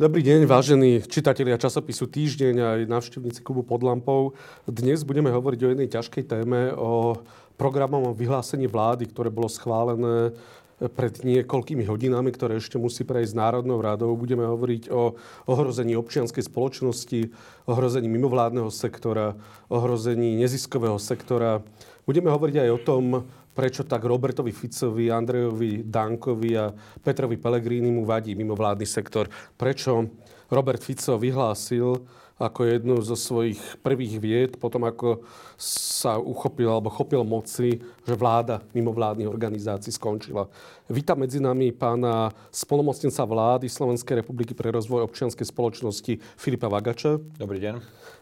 [0.00, 4.32] Dobrý deň, vážení čitatelia časopisu Týždeň a aj navštevníci klubu pod lampou.
[4.64, 7.20] Dnes budeme hovoriť o jednej ťažkej téme, o
[7.60, 10.32] programovom vyhlásení vlády, ktoré bolo schválené
[10.96, 14.16] pred niekoľkými hodinami, ktoré ešte musí prejsť Národnou radou.
[14.16, 17.36] Budeme hovoriť o ohrození občianskej spoločnosti,
[17.68, 19.36] ohrození mimovládneho sektora,
[19.68, 21.60] ohrození neziskového sektora.
[22.08, 23.04] Budeme hovoriť aj o tom,
[23.60, 26.72] prečo tak Robertovi Ficovi, Andrejovi Dankovi a
[27.04, 29.28] Petrovi Pellegrini mu vadí mimovládny sektor.
[29.60, 30.08] Prečo
[30.48, 32.00] Robert Fico vyhlásil
[32.40, 35.28] ako jednu zo svojich prvých vied, potom ako
[35.60, 40.48] sa uchopil alebo chopil moci, že vláda mimovládnych organizácií skončila.
[40.88, 47.20] Vítam medzi nami pána spolomocnenca vlády Slovenskej republiky pre rozvoj občianskej spoločnosti Filipa Vagača.
[47.36, 47.76] Dobrý deň.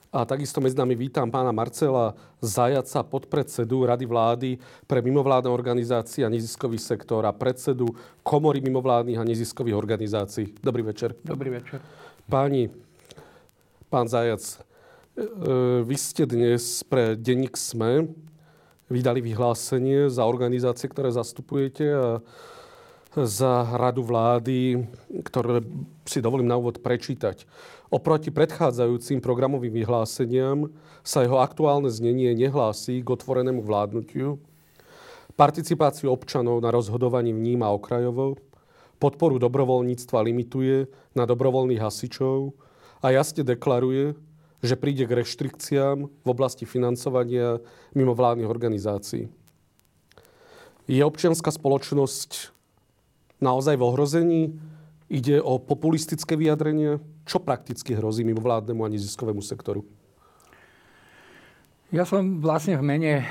[0.09, 4.51] A takisto medzi nami vítam pána Marcela Zajaca, podpredsedu Rady vlády
[4.89, 7.93] pre mimovládne organizácie a neziskový sektor a predsedu
[8.25, 10.57] Komory mimovládnych a neziskových organizácií.
[10.65, 11.13] Dobrý večer.
[11.21, 11.85] Dobrý večer.
[12.25, 12.73] Páni,
[13.93, 14.57] pán Zajac, e,
[15.85, 18.09] vy ste dnes pre denník SME
[18.89, 22.25] vydali vyhlásenie za organizácie, ktoré zastupujete a
[23.13, 24.89] za radu vlády,
[25.25, 25.65] ktoré
[26.05, 27.45] si dovolím na úvod prečítať.
[27.89, 30.69] Oproti predchádzajúcim programovým vyhláseniam
[31.01, 34.37] sa jeho aktuálne znenie nehlási k otvorenému vládnutiu,
[35.41, 38.37] participáciu občanov na rozhodovaní vníma okrajovo,
[39.01, 40.85] podporu dobrovoľníctva limituje
[41.17, 42.53] na dobrovoľných hasičov
[43.01, 44.13] a jasne deklaruje,
[44.61, 47.63] že príde k reštrikciám v oblasti financovania
[47.97, 49.33] mimovládnych organizácií.
[50.85, 52.53] Je občianská spoločnosť
[53.41, 54.43] naozaj v ohrození?
[55.09, 57.01] Ide o populistické vyjadrenie?
[57.29, 59.85] Čo prakticky hrozí mimovládnemu a neziskovému sektoru?
[61.89, 63.25] Ja som vlastne v mene e,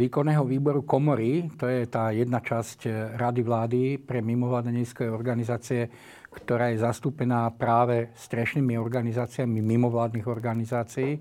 [0.00, 5.92] výkonného výboru Komory, to je tá jedna časť e, Rady vlády pre mimovládne neziskové organizácie,
[6.32, 11.16] ktorá je zastúpená práve strešnými organizáciami mimovládnych organizácií.
[11.16, 11.20] E,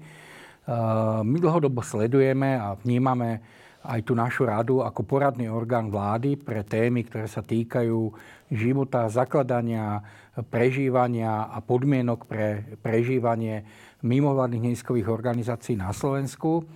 [1.28, 3.44] my dlhodobo sledujeme a vnímame
[3.84, 8.00] aj tú našu radu ako poradný orgán vlády pre témy, ktoré sa týkajú
[8.52, 10.04] života, zakladania,
[10.52, 13.64] prežívania a podmienok pre prežívanie
[14.04, 16.68] mimovládnych neiskových organizácií na Slovensku.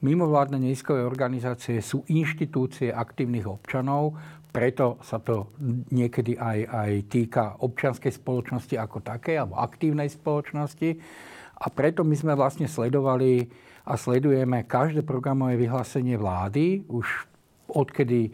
[0.00, 4.14] Mimovládne neiskové organizácie sú inštitúcie aktívnych občanov,
[4.56, 5.52] preto sa to
[5.92, 10.96] niekedy aj, aj týka občianskej spoločnosti ako také, alebo aktívnej spoločnosti.
[11.60, 13.52] A preto my sme vlastne sledovali
[13.84, 17.04] a sledujeme každé programové vyhlásenie vlády, už
[17.68, 18.32] odkedy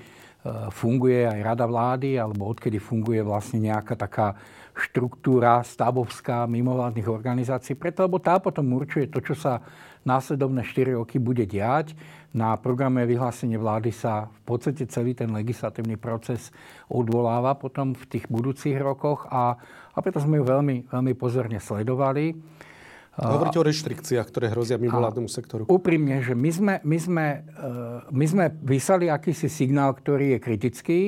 [0.74, 4.34] funguje aj Rada vlády, alebo odkedy funguje vlastne nejaká taká
[4.72, 9.60] štruktúra stavovská mimovládnych organizácií, preto lebo tá potom určuje to, čo sa
[10.02, 11.94] následovné 4 roky bude diať.
[12.32, 16.48] Na programe vyhlásenie vlády sa v podstate celý ten legislatívny proces
[16.88, 19.60] odvoláva potom v tých budúcich rokoch a,
[19.92, 22.32] a preto sme ju veľmi, veľmi pozorne sledovali.
[23.12, 25.62] Hovoríte o reštrikciách, ktoré hrozia mimovládnemu sektoru.
[25.68, 27.68] Úprimne, že my sme, my, sme, e,
[28.08, 31.00] my sme vyslali akýsi signál, ktorý je kritický,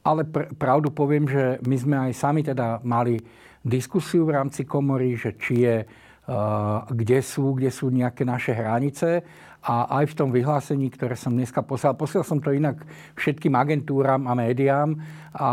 [0.00, 3.20] ale pr- pravdu poviem, že my sme aj sami teda mali
[3.60, 9.24] diskusiu v rámci komory, že či je, uh, kde sú, kde sú nejaké naše hranice
[9.64, 12.84] a aj v tom vyhlásení, ktoré som dneska poslal, poslal som to inak
[13.16, 15.00] všetkým agentúram a médiám
[15.32, 15.50] a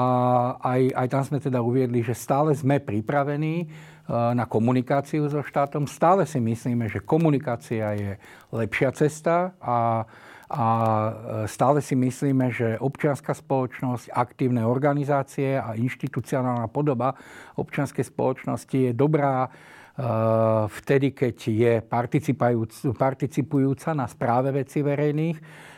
[0.59, 3.71] aj, aj tam sme teda uviedli, že stále sme pripravení
[4.09, 5.85] na komunikáciu so štátom.
[5.85, 8.11] Stále si myslíme, že komunikácia je
[8.51, 10.03] lepšia cesta a,
[10.51, 17.15] a eh, stále si myslíme, že občianská spoločnosť, aktívne organizácie a inštitucionálna podoba
[17.55, 19.51] občianskej spoločnosti je dobrá eh,
[20.67, 21.73] vtedy, keď je
[22.91, 25.37] participujúca na správe veci verejných.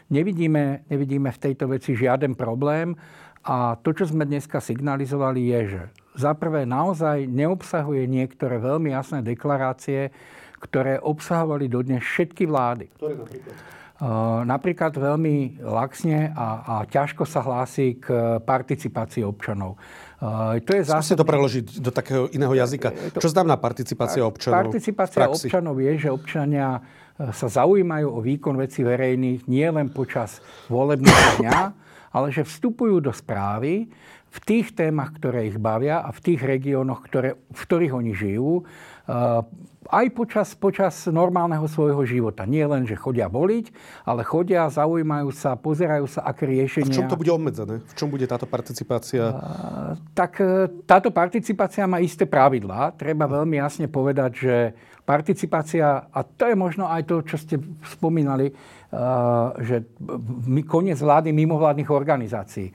[0.10, 2.98] Nevidíme, nevidíme v tejto veci žiaden problém
[3.44, 9.26] a to, čo sme dneska signalizovali, je, že za prvé naozaj neobsahuje niektoré veľmi jasné
[9.26, 10.14] deklarácie,
[10.62, 12.88] ktoré obsahovali dodnes všetky vlády.
[12.96, 13.56] Ktoré napríklad?
[14.44, 19.80] napríklad veľmi laxne a, a ťažko sa hlási k participácii občanov.
[20.66, 21.16] to je zásad...
[21.16, 22.92] to preložiť do takého iného jazyka.
[23.16, 23.24] To...
[23.24, 24.68] Čo znamená participácia občanov?
[24.68, 26.84] Participácia občanov je, že občania
[27.16, 31.60] e, sa zaujímajú o výkon veci verejných nie len počas volebného dňa,
[32.12, 33.88] ale že vstupujú do správy
[34.34, 38.66] v tých témach, ktoré ich bavia a v tých regiónoch, ktoré, v ktorých oni žijú,
[39.06, 39.46] eh,
[39.94, 42.48] aj počas, počas normálneho svojho života.
[42.48, 43.70] Nie len, že chodia voliť,
[44.08, 46.90] ale chodia, zaujímajú sa, pozerajú sa, aké riešenia...
[46.90, 47.84] A v čom to bude obmedzené?
[47.84, 49.22] V čom bude táto participácia?
[49.30, 49.38] Uh,
[50.16, 52.96] tak uh, táto participácia má isté pravidlá.
[52.96, 54.56] Treba veľmi jasne povedať, že
[55.04, 59.84] participácia, a to je možno aj to, čo ste spomínali, uh, že
[60.64, 62.72] koniec vlády mimovládnych organizácií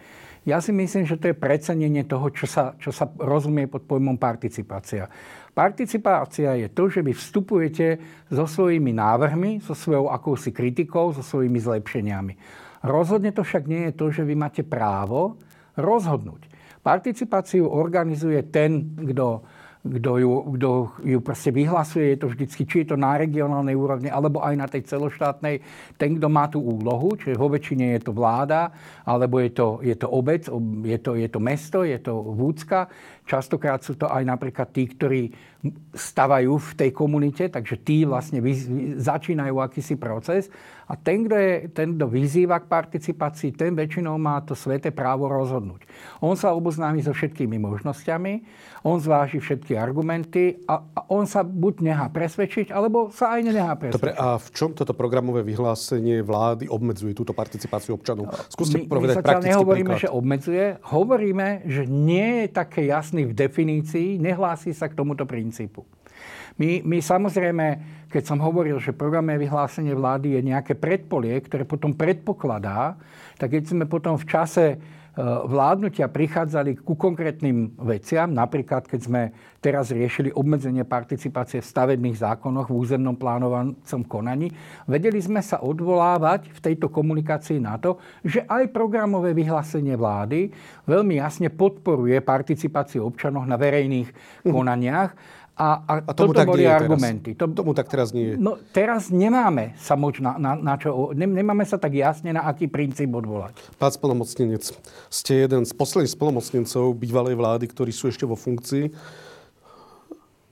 [0.47, 4.21] Ja si myslím, že to je precenenie toho, čo sa, čo sa rozumie pod pojmom
[4.21, 5.11] participácia.
[5.57, 7.99] Participácia je to, že vy vstupujete
[8.31, 12.35] so svojimi návrhmi, so svojou akousi kritikou, so svojimi zlepšeniami.
[12.87, 15.43] Rozhodne to však nie je to, že vy máte právo
[15.75, 16.47] rozhodnúť.
[16.79, 19.43] Participáciu organizuje ten, kto
[19.83, 20.71] kto ju, kto
[21.07, 24.67] ju proste vyhlasuje, je to vždycky, či je to na regionálnej úrovni, alebo aj na
[24.67, 25.63] tej celoštátnej,
[25.95, 28.75] ten, kto má tú úlohu, čiže vo väčšine je to vláda,
[29.07, 30.51] alebo je to, je to obec,
[30.83, 32.91] je to, je to mesto, je to vúcka.
[33.29, 35.31] Častokrát sú to aj napríklad tí, ktorí
[35.95, 38.55] stavajú v tej komunite, takže tí vlastne vy,
[38.99, 40.51] začínajú akýsi proces
[40.89, 45.29] a ten, kto, je, ten, kto vyzýva k participácii, ten väčšinou má to sveté právo
[45.29, 45.85] rozhodnúť.
[46.25, 48.33] On sa oboznámi so všetkými možnosťami,
[48.89, 53.75] on zváži všetky argumenty a, a on sa buď nechá presvedčiť, alebo sa aj nenechá
[53.77, 54.01] presvedčiť.
[54.01, 58.31] Dobre, a v čom toto programové vyhlásenie vlády obmedzuje túto participáciu občanov?
[58.49, 60.05] Skúste my, povedať my praktický nehovoríme, príklad.
[60.05, 65.69] že obmedzuje, hovoríme, že nie je také jasný v definícii, nehlási sa k tomuto princípu
[65.69, 65.87] princípu.
[66.59, 67.67] My, my samozrejme,
[68.11, 72.99] keď som hovoril, že programové vyhlásenie vlády je nejaké predpolie, ktoré potom predpokladá,
[73.39, 74.65] tak keď sme potom v čase
[75.19, 79.23] E, vládnutia prichádzali ku konkrétnym veciam, napríklad keď sme
[79.59, 84.55] teraz riešili obmedzenie participácie v stavebných zákonoch v územnom plánovacom konaní,
[84.87, 90.55] vedeli sme sa odvolávať v tejto komunikácii na to, že aj programové vyhlásenie vlády
[90.87, 94.15] veľmi jasne podporuje participáciu občanov na verejných
[94.47, 94.55] mhm.
[94.55, 95.11] konaniach
[95.59, 97.35] a, a, a tomu toto tak boli argumenty.
[97.35, 98.35] To, tomu tak teraz nie je.
[98.39, 102.47] No, teraz nemáme sa moč na, na, na čo, ne, nemáme sa tak jasne na
[102.47, 103.59] aký princíp odvolať.
[103.75, 104.63] Pán spolomocnenec,
[105.11, 108.95] ste jeden z posledných spolomocnencov bývalej vlády, ktorí sú ešte vo funkcii.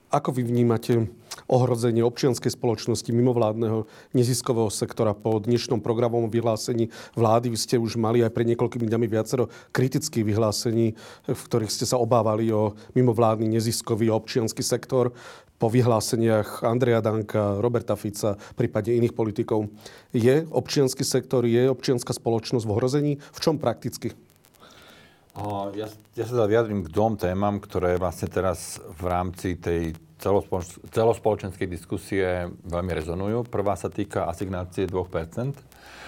[0.07, 1.11] Ako vy vnímate
[1.51, 7.51] ohrozenie občianskej spoločnosti, mimovládneho neziskového sektora po dnešnom programovom vyhlásení vlády?
[7.51, 10.95] Vy ste už mali aj pred niekoľkými dňami viacero kritických vyhlásení,
[11.27, 15.11] v ktorých ste sa obávali o mimovládny neziskový občianský sektor
[15.59, 19.67] po vyhláseniach Andreja Danka, Roberta Fica, prípadne iných politikov.
[20.15, 23.13] Je občianský sektor, je občianská spoločnosť v ohrození?
[23.19, 24.15] V čom prakticky?
[25.77, 25.85] Ja,
[26.17, 29.93] ja sa teda vyjadrím k dvom témam, ktoré vlastne teraz v rámci tej
[30.89, 33.45] celospoločenskej diskusie veľmi rezonujú.
[33.45, 34.97] Prvá sa týka asignácie 2%,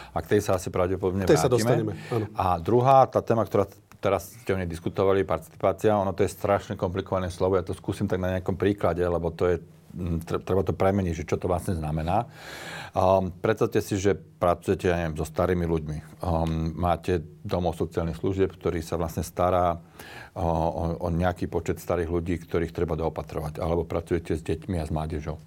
[0.10, 1.46] a k tej sa asi pravdepodobne tej vrátime.
[1.46, 1.94] sa dostaneme.
[2.34, 3.70] A druhá, tá téma, ktorá
[4.02, 8.10] teraz ste o nej diskutovali, participácia, ono to je strašne komplikované slovo, ja to skúsim
[8.10, 9.62] tak na nejakom príklade, lebo to je
[10.46, 12.30] treba to premeniť, že čo to vlastne znamená.
[12.94, 15.98] Um, predstavte si, že pracujete, ja neviem, so starými ľuďmi.
[16.22, 19.78] Um, máte domov sociálnych služieb, ktorý sa vlastne stará
[20.34, 23.62] o, o, o nejaký počet starých ľudí, ktorých treba doopatrovať.
[23.62, 25.38] Alebo pracujete s deťmi a s mládežou.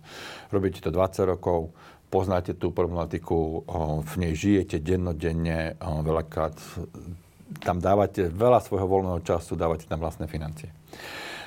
[0.51, 1.75] Robíte to 20 rokov,
[2.13, 3.65] poznáte tú problematiku,
[4.05, 6.61] v nej žijete dennodenne, veľakrát
[7.65, 10.73] tam dávate veľa svojho voľného času, dávate tam vlastné financie.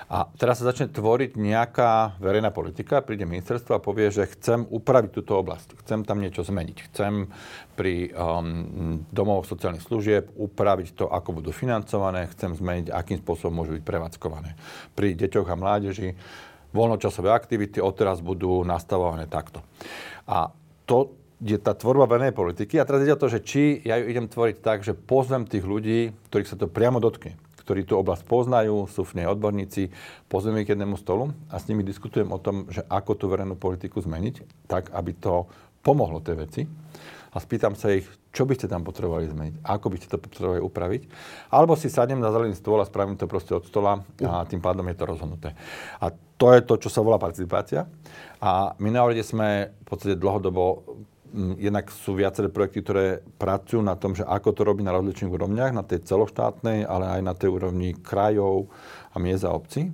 [0.06, 5.10] A teraz sa začne tvoriť nejaká verejná politika, príde ministerstvo a povie, že chcem upraviť
[5.10, 7.26] túto oblasť, chcem tam niečo zmeniť, chcem
[7.74, 13.82] pri um, domovoch sociálnych služieb upraviť to, ako budú financované, chcem zmeniť, akým spôsobom môžu
[13.82, 14.54] byť prevádzkované.
[14.94, 16.14] Pri deťoch a mládeži
[16.70, 19.66] voľnočasové aktivity odteraz budú nastavované takto.
[20.30, 20.54] A
[20.86, 22.78] to je tá tvorba verejnej politiky.
[22.78, 25.66] A teraz ide o to, že či ja ju idem tvoriť tak, že pozvem tých
[25.66, 27.36] ľudí, ktorých sa to priamo dotkne
[27.66, 29.90] ktorí tú oblasť poznajú, sú v nej odborníci,
[30.30, 33.58] pozveme ich k jednému stolu a s nimi diskutujem o tom, že ako tú verejnú
[33.58, 35.50] politiku zmeniť, tak aby to
[35.82, 36.62] pomohlo tej veci.
[37.36, 40.64] A spýtam sa ich, čo by ste tam potrebovali zmeniť, ako by ste to potrebovali
[40.64, 41.02] upraviť.
[41.52, 44.88] Alebo si sadnem na zelený stôl a spravím to proste od stola a tým pádom
[44.88, 45.50] je to rozhodnuté.
[46.00, 47.92] A to je to, čo sa volá participácia.
[48.40, 50.88] A my na sme v podstate dlhodobo
[51.60, 55.76] jednak sú viaceré projekty, ktoré pracujú na tom, že ako to robí na rozličných úrovniach,
[55.76, 58.72] na tej celoštátnej, ale aj na tej úrovni krajov
[59.12, 59.92] a miest a obcí.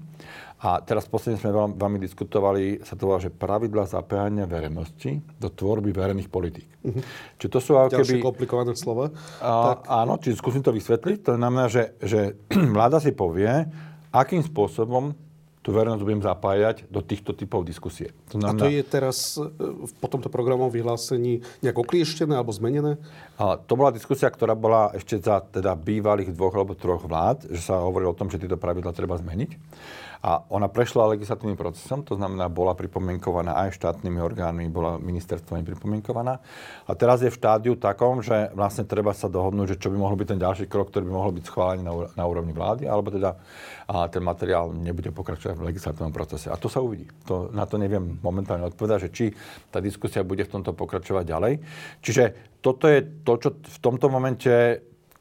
[0.61, 5.49] A teraz posledne sme veľmi, veľmi diskutovali, sa to volá, že pravidla zapájania verejnosti do
[5.49, 6.69] tvorby verejných politík.
[6.85, 7.01] Uh-huh.
[7.41, 8.21] Čiže to sú ako keby...
[8.21, 9.09] komplikované slova.
[9.41, 9.89] A, tak.
[9.89, 11.25] Áno, čiže skúsim to vysvetliť.
[11.25, 12.37] To znamená, že, že
[12.77, 13.49] vláda si povie,
[14.13, 15.17] akým spôsobom
[15.61, 18.09] tú verejnosť budem zapájať do týchto typov diskusie.
[18.33, 19.45] To znamená, a to je teraz e,
[20.01, 22.97] po tomto programovom vyhlásení nejak oklieštené alebo zmenené?
[23.37, 27.61] A to bola diskusia, ktorá bola ešte za teda bývalých dvoch alebo troch vlád, že
[27.61, 29.51] sa hovorilo o tom, že tieto pravidla treba zmeniť.
[30.21, 36.37] A ona prešla legislatívnym procesom, to znamená, bola pripomienkovaná aj štátnymi orgánmi, bola ministerstvom pripomienkovaná.
[36.85, 40.13] A teraz je v štádiu takom, že vlastne treba sa dohodnúť, že čo by mohol
[40.21, 43.33] byť ten ďalší krok, ktorý by mohol byť schválený na, na úrovni vlády, alebo teda
[43.91, 46.47] a ten materiál nebude pokračovať v legislatívnom procese.
[46.47, 47.11] A to sa uvidí.
[47.27, 49.25] To, na to neviem momentálne odpovedať, že či
[49.67, 51.53] tá diskusia bude v tomto pokračovať ďalej.
[51.99, 52.23] Čiže
[52.63, 54.47] toto je to, čo v tomto momente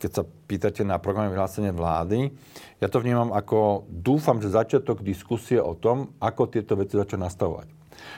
[0.00, 2.32] keď sa pýtate na programy vyhlásenie vlády,
[2.80, 7.68] ja to vnímam ako, dúfam, že začiatok diskusie o tom, ako tieto veci začať nastavovať.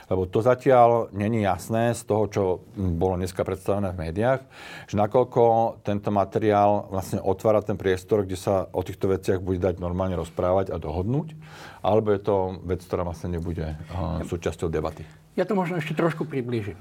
[0.07, 2.43] Lebo to zatiaľ není jasné z toho, čo
[2.79, 4.41] bolo dneska predstavené v médiách,
[4.87, 5.43] že nakoľko
[5.83, 10.71] tento materiál vlastne otvára ten priestor, kde sa o týchto veciach bude dať normálne rozprávať
[10.71, 11.35] a dohodnúť,
[11.83, 15.03] alebo je to vec, ktorá vlastne nebude uh, súčasťou debaty.
[15.35, 16.79] Ja to možno ešte trošku približím.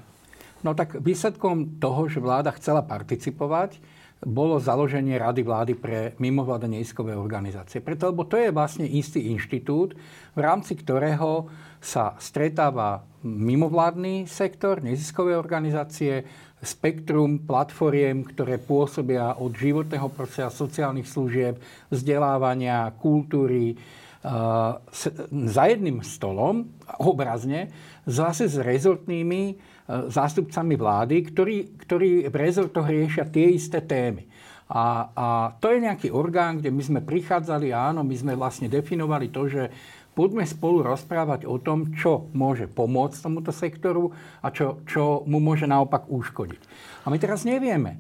[0.61, 3.81] No tak výsledkom toho, že vláda chcela participovať,
[4.21, 7.81] bolo založenie Rady vlády pre mimovládne neziskové organizácie.
[7.81, 9.97] Preto, lebo to je vlastne istý inštitút,
[10.37, 11.49] v rámci ktorého
[11.81, 16.21] sa stretáva mimovládny sektor, neziskové organizácie,
[16.61, 21.57] spektrum platformiem, ktoré pôsobia od životného prostredia, sociálnych služieb,
[21.89, 23.73] vzdelávania, kultúry,
[25.33, 26.69] za jedným stolom,
[27.01, 27.73] obrazne,
[28.05, 29.57] zase s rezortnými
[30.07, 34.27] zástupcami vlády, ktorí, ktorí v rezortoch riešia tie isté témy.
[34.71, 35.27] A, a
[35.59, 39.67] to je nejaký orgán, kde my sme prichádzali áno, my sme vlastne definovali to, že
[40.15, 45.67] poďme spolu rozprávať o tom, čo môže pomôcť tomuto sektoru a čo, čo mu môže
[45.67, 46.61] naopak uškodiť.
[47.03, 47.99] A my teraz nevieme.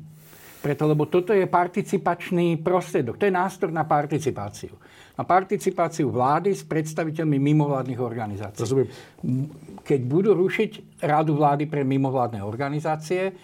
[0.61, 3.17] Preto, lebo toto je participačný prostriedok.
[3.17, 4.77] To je nástroj na participáciu
[5.21, 8.57] a participáciu vlády s predstaviteľmi mimovládnych organizácií.
[8.65, 8.89] Rozumiem.
[9.85, 13.37] Keď budú rušiť Radu vlády pre mimovládne organizácie,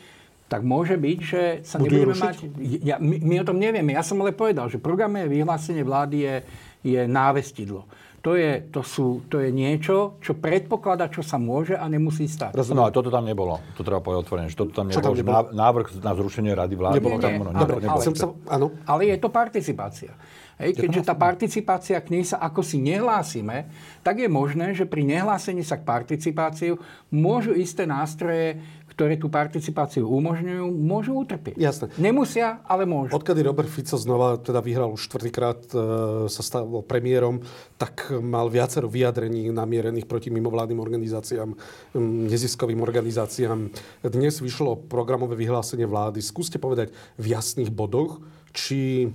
[0.49, 2.23] tak môže byť, že sa Budú nebudeme rušiť?
[2.25, 2.35] mať...
[2.81, 3.93] Ja, my, my o tom nevieme.
[3.93, 6.35] Ja som ale povedal, že programové vyhlásenie vlády je,
[6.97, 7.85] je návestidlo.
[8.25, 12.57] To je, to, sú, to je niečo, čo predpokladá, čo sa môže a nemusí stať.
[12.57, 12.79] Rozumiem.
[12.81, 13.61] No a toto tam nebolo.
[13.77, 14.47] To treba povedať otvorene.
[14.49, 15.03] Že toto tam nebolo.
[15.03, 15.47] Tam nebolo?
[15.53, 16.95] Návrh na zrušenie rady vlády.
[16.97, 17.31] Nebolo nie, tam.
[17.37, 18.67] Nie, ale, ale, sa, áno.
[18.83, 20.11] ale je to participácia.
[20.57, 23.69] Hej, keďže tá participácia k nej sa ako si nehlásime,
[24.01, 26.81] tak je možné, že pri nehlásení sa k participáciu
[27.13, 28.57] môžu isté nástroje,
[28.97, 31.53] ktoré tú participáciu umožňujú, môžu utrpieť.
[31.61, 31.93] Jasné.
[32.01, 33.13] Nemusia, ale môžu.
[33.13, 35.77] Odkedy Robert Fico znova teda vyhral už štvrtýkrát, e,
[36.25, 37.45] sa stal premiérom,
[37.77, 41.53] tak mal viacero vyjadrení namierených proti mimovládnym organizáciám,
[42.25, 43.69] neziskovým organizáciám.
[44.01, 46.17] Dnes vyšlo programové vyhlásenie vlády.
[46.25, 46.89] Skúste povedať
[47.21, 49.13] v jasných bodoch, či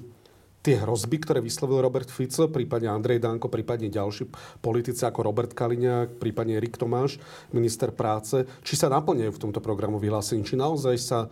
[0.62, 4.30] tie hrozby, ktoré vyslovil Robert Fico, prípadne Andrej Danko, prípadne ďalší
[4.62, 7.18] politici ako Robert Kaliňák, prípadne Erik Tomáš,
[7.50, 11.26] minister práce, či sa naplňajú v tomto programu vyhlásení, či naozaj sa,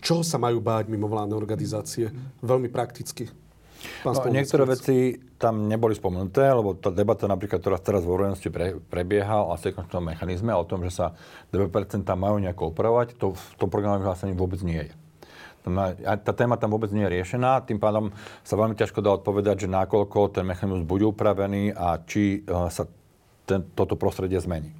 [0.00, 2.08] čoho sa majú báť mimovládne organizácie,
[2.40, 3.28] veľmi prakticky.
[4.24, 8.80] no, niektoré veci tam neboli spomenuté, lebo tá debata napríklad, ktorá teraz v verejnosti pre,
[8.88, 11.06] prebieha o asekučnom mechanizme, o tom, že sa
[11.52, 11.68] 2%
[12.16, 15.05] majú nejako opravovať, to v tom programe vyhlásení vôbec nie je.
[15.66, 18.14] Tá téma tam vôbec nie je riešená, tým pádom
[18.46, 22.86] sa veľmi ťažko dá odpovedať, že nakoľko ten mechanizmus bude upravený a či e, sa
[23.50, 24.70] ten, toto prostredie zmení.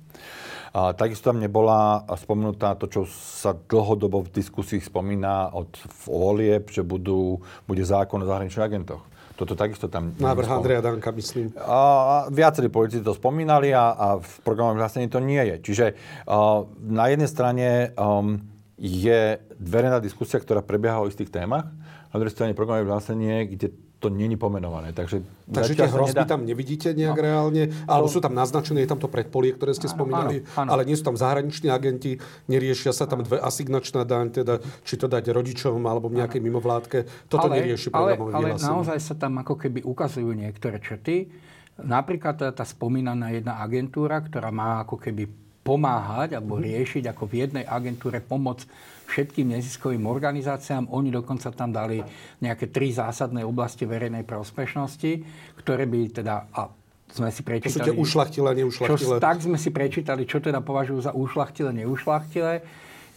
[0.76, 5.72] A takisto tam nebola spomenutá to, čo sa dlhodobo v diskusii spomína od
[6.06, 9.02] volieb, že budú, bude zákon o zahraničných agentoch.
[9.36, 10.16] Toto takisto tam...
[10.16, 11.52] Návrh Andreja Danka, myslím.
[11.60, 15.56] A, viacerí politici to spomínali a, a v programovom vyhlásení to nie je.
[15.66, 15.86] Čiže
[16.24, 17.66] a, na jednej strane
[17.96, 21.72] um, je verejná diskusia, ktorá prebieha o istých témach.
[22.12, 24.92] Na druhej strane programové vyhlásenie, kde to není pomenované.
[24.92, 26.28] Takže, Takže tie hrozby nedá...
[26.28, 27.24] tam nevidíte nejak no.
[27.24, 27.62] reálne?
[27.88, 30.68] Alebo sú tam naznačené, je tam to predpolie, ktoré ste áno, spomínali, áno, áno.
[30.76, 35.08] ale nie sú tam zahraniční agenti, neriešia sa tam dve asignačná daň, teda či to
[35.08, 36.98] dať rodičom alebo nejakej mimovládke.
[37.32, 41.32] Toto ale, nerieši programové ale, ale naozaj sa tam ako keby ukazujú niektoré črty.
[41.80, 47.34] Napríklad tá, tá spomínaná jedna agentúra, ktorá má ako keby pomáhať alebo riešiť ako v
[47.42, 48.62] jednej agentúre pomoc
[49.06, 50.90] všetkým neziskovým organizáciám.
[50.94, 52.02] Oni dokonca tam dali
[52.38, 55.12] nejaké tri zásadné oblasti verejnej prospešnosti,
[55.58, 56.70] ktoré by teda, a
[57.10, 57.94] sme si prečítali...
[57.94, 59.18] To ušlachtile, neušlachtile.
[59.18, 62.62] Čo, tak sme si prečítali, čo teda považujú za ušlachtile, neušlachtile.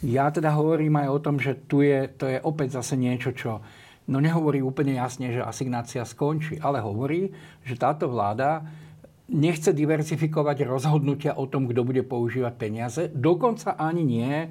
[0.05, 3.59] Ja teda hovorím aj o tom, že tu je, to je opäť zase niečo, čo
[4.09, 7.29] no nehovorí úplne jasne, že asignácia skončí, ale hovorí,
[7.61, 8.65] že táto vláda
[9.29, 13.01] nechce diverzifikovať rozhodnutia o tom, kto bude používať peniaze.
[13.13, 14.47] Dokonca ani nie e,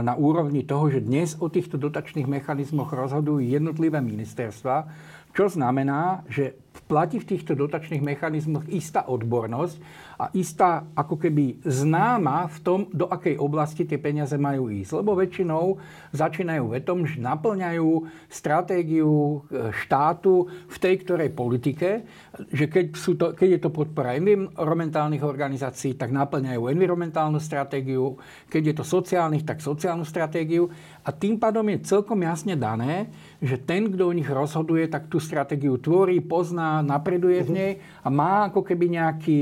[0.00, 4.88] na úrovni toho, že dnes o týchto dotačných mechanizmoch rozhodujú jednotlivé ministerstva,
[5.30, 6.58] čo znamená, že
[6.90, 9.76] platí v týchto dotačných mechanizmoch istá odbornosť
[10.20, 15.02] a istá ako keby známa v tom, do akej oblasti tie peniaze majú ísť.
[15.02, 15.78] Lebo väčšinou
[16.10, 17.88] začínajú vetom, že naplňajú
[18.26, 19.10] stratégiu
[19.48, 22.04] e, štátu v tej ktorej politike,
[22.50, 28.18] že keď, sú to, keď je to podpora environmentálnych organizácií, tak naplňajú environmentálnu stratégiu,
[28.50, 30.68] keď je to sociálnych, tak sociálnu stratégiu.
[31.06, 33.08] A tým pádom je celkom jasne dané,
[33.40, 37.56] že ten, kto o nich rozhoduje, tak tú stratégiu tvorí, pozná, napreduje v mhm.
[37.58, 37.72] nej
[38.06, 39.38] a má ako keby nejaký,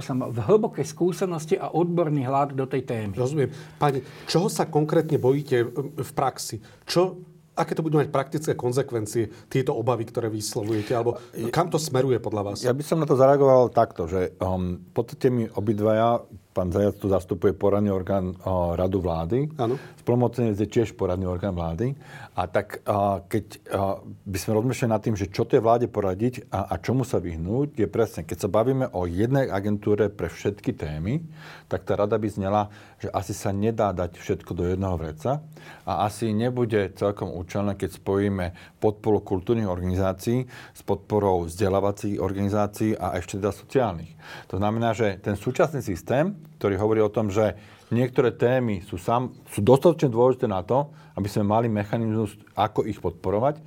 [0.00, 3.12] som, v hlboké skúsenosti a odborný hľad do tej témy.
[3.12, 3.52] Rozumiem.
[3.76, 5.68] Pani, čoho sa konkrétne bojíte
[6.00, 6.64] v praxi?
[6.88, 10.96] Čo aké to budú mať praktické konsekvencie, tieto obavy, ktoré vyslovujete?
[10.96, 11.20] Alebo
[11.52, 12.58] kam to smeruje podľa vás?
[12.64, 17.00] Ja by som na to zareagoval takto, že um, v podstate my obidvaja Pán Zajac
[17.00, 19.48] tu zastupuje poradný orgán o, radu vlády.
[19.56, 19.80] Áno.
[20.04, 21.96] Spolumocnenec je tiež poradný orgán vlády.
[22.36, 26.52] A tak a, keď a, by sme rozmýšľali nad tým, že čo tej vláde poradiť
[26.52, 30.76] a, a čomu sa vyhnúť, je presne, keď sa bavíme o jednej agentúre pre všetky
[30.76, 31.24] témy,
[31.72, 32.68] tak tá rada by znela,
[33.00, 35.40] že asi sa nedá dať všetko do jedného vreca
[35.88, 40.44] a asi nebude celkom účelné, keď spojíme podporu kultúrnych organizácií
[40.76, 44.12] s podporou vzdelávacích organizácií a ešte teda sociálnych.
[44.52, 47.58] To znamená, že ten súčasný systém, ktorý hovorí o tom, že
[47.92, 53.02] niektoré témy sú, sám, sú dostatočne dôležité na to, aby sme mali mechanizmus, ako ich
[53.02, 53.60] podporovať,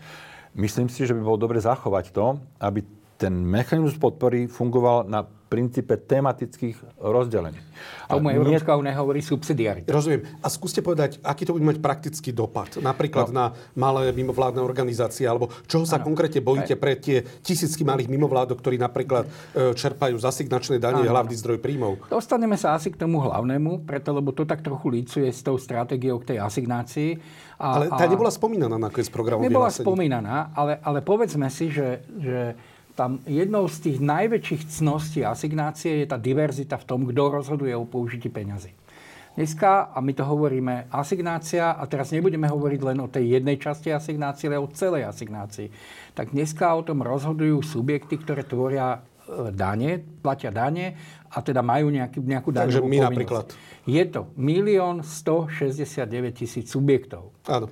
[0.57, 2.81] myslím si, že by bolo dobre zachovať to, aby
[3.15, 7.57] ten mechanizmus podpory fungoval na princípe tematických rozdelení.
[8.09, 9.93] Tomu Európska únia hovorí subsidiarita.
[9.93, 10.25] Rozumiem.
[10.41, 12.81] A skúste povedať, aký to bude mať praktický dopad.
[12.81, 13.35] Napríklad no.
[13.35, 13.45] na
[13.77, 16.09] malé mimovládne organizácie, alebo čoho sa ano.
[16.09, 21.35] konkrétne bojíte pre tie tisícky malých mimovládok, ktorí napríklad e, čerpajú z asignačnej danie hlavný
[21.37, 22.09] zdroj príjmov.
[22.09, 26.21] Dostaneme sa asi k tomu hlavnému, preto lebo to tak trochu lícuje s tou stratégiou
[26.21, 27.09] k tej asignácii.
[27.55, 28.11] A, ale tá a...
[28.11, 29.85] nebola spomínaná na programu Nebola vyhlásení.
[29.87, 32.57] spomínaná, ale, ale povedzme si, že, že
[32.95, 37.83] tam jednou z tých najväčších cností asignácie je tá diverzita v tom, kto rozhoduje o
[37.83, 38.71] použití peňazí.
[39.35, 43.91] Dneska, a my to hovoríme, asignácia, a teraz nebudeme hovoriť len o tej jednej časti
[43.91, 45.67] asignácie, ale o celej asignácii,
[46.15, 50.95] tak dneska o tom rozhodujú subjekty, ktoré tvoria e, dane, platia dane
[51.27, 53.11] a teda majú nejaký, nejakú daňovú Takže my povinnosť.
[53.11, 53.45] napríklad.
[53.83, 57.35] Je to 1 169 tisíc subjektov.
[57.51, 57.67] Áno.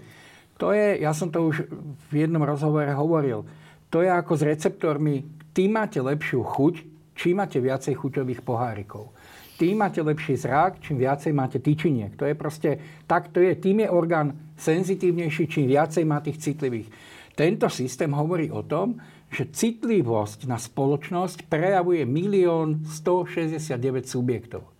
[0.59, 1.63] To je, ja som to už
[2.11, 3.47] v jednom rozhovore hovoril,
[3.93, 5.21] to je ako s receptormi.
[5.53, 6.73] Tým máte lepšiu chuť,
[7.13, 9.13] čím máte viacej chuťových pohárikov.
[9.61, 12.17] Tým máte lepší zrak, čím viacej máte tyčiniek.
[12.17, 16.89] To je proste, tak to je, tým je orgán senzitívnejší, čím viacej má tých citlivých.
[17.37, 18.97] Tento systém hovorí o tom,
[19.29, 24.72] že citlivosť na spoločnosť prejavuje 1 169 subjektov.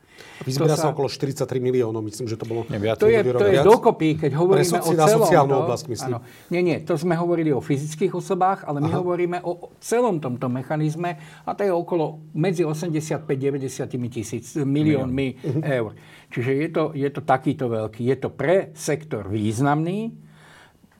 [0.43, 2.67] Vyzbiera sa, sa okolo 43 miliónov, myslím, že to bolo...
[2.67, 5.23] Nie, to je, to je dokopy, keď hovoríme o celom...
[5.23, 6.13] sociálnu oblasť, myslím.
[6.17, 6.19] Áno.
[6.51, 8.99] Nie, nie, to sme hovorili o fyzických osobách, ale my Aha.
[8.99, 11.15] hovoríme o celom tomto mechanizme
[11.47, 15.59] a to je okolo medzi 85-90 tisíc miliónmi Milión.
[15.59, 15.61] Mhm.
[15.63, 15.91] eur.
[16.33, 18.01] Čiže je to, je to takýto veľký.
[18.09, 20.09] Je to pre sektor významný,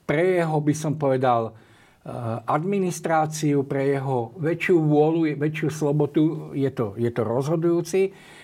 [0.06, 2.12] pre jeho, by som povedal, eh,
[2.46, 8.02] administráciu, pre jeho väčšiu vôľu, väčšiu slobodu je to, je to rozhodujúci.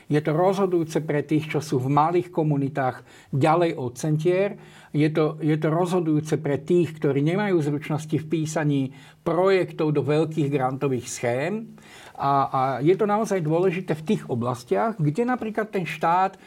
[0.09, 4.57] Je to rozhodujúce pre tých, čo sú v malých komunitách ďalej od centier.
[4.89, 8.89] Je to, je to rozhodujúce pre tých, ktorí nemajú zručnosti v písaní
[9.21, 11.77] projektov do veľkých grantových schém.
[12.17, 16.41] A, a je to naozaj dôležité v tých oblastiach, kde napríklad ten štát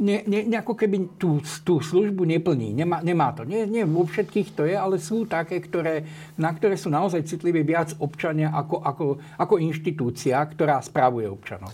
[0.00, 2.72] ne, ne, ako keby tú, tú službu neplní.
[2.72, 3.44] Nemá, nemá to.
[3.44, 6.08] Nie, nie vo všetkých to je, ale sú také, ktoré,
[6.40, 11.70] na ktoré sú naozaj citliví viac občania ako, ako, ako inštitúcia, ktorá spravuje občanov.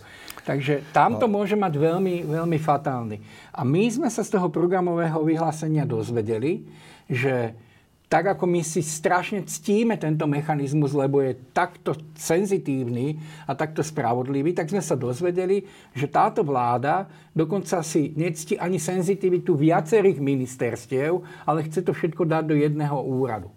[0.46, 1.42] Takže tam to no.
[1.42, 3.18] môže mať veľmi, veľmi fatálny.
[3.50, 6.62] A my sme sa z toho programového vyhlásenia dozvedeli,
[7.10, 7.54] že
[8.06, 13.18] tak ako my si strašne ctíme tento mechanizmus, lebo je takto senzitívny
[13.50, 19.58] a takto spravodlivý, tak sme sa dozvedeli, že táto vláda dokonca si nectí ani senzitivitu
[19.58, 23.55] viacerých ministerstiev, ale chce to všetko dať do jedného úradu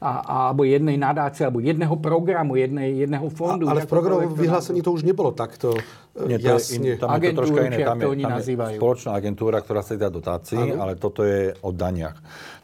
[0.00, 3.68] a, alebo jednej nadácie, alebo jedného programu, jednej, jedného fondu.
[3.68, 5.76] A, ale v programovom vyhlásení to už nebolo takto
[6.16, 6.80] e, Nie, to jasne.
[6.80, 7.76] Je, tam je to troška iné.
[7.84, 8.72] Tam je, to oni tam nazývajú.
[8.72, 12.16] je spoločná agentúra, ktorá sa dá dotácií, ale toto je o daniach.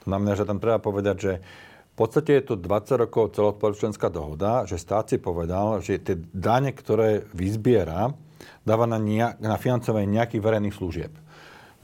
[0.02, 1.32] To znamená, že tam treba povedať, že
[1.92, 6.72] v podstate je to 20 rokov celospoločenská dohoda, že stát si povedal, že tie dane,
[6.72, 8.16] ktoré vyzbiera,
[8.64, 11.12] dáva na, nejak, na financovanie nejakých verejných služieb.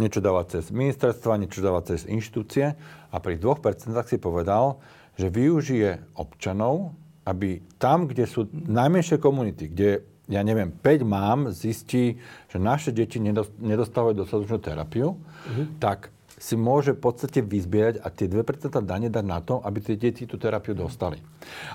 [0.01, 2.77] Niečo dáva cez ministerstva, niečo dáva cez inštitúcie
[3.12, 4.81] a pri 2% si povedal,
[5.23, 12.19] že využije občanov, aby tam, kde sú najmenšie komunity, kde ja neviem, 5 mám, zistí,
[12.51, 15.67] že naše deti nedostávajú dostatočnú terapiu, uh-huh.
[15.83, 18.43] tak si môže v podstate vyzbierať a tie 2%
[18.83, 21.23] dane dať na to, aby tie deti tú terapiu dostali.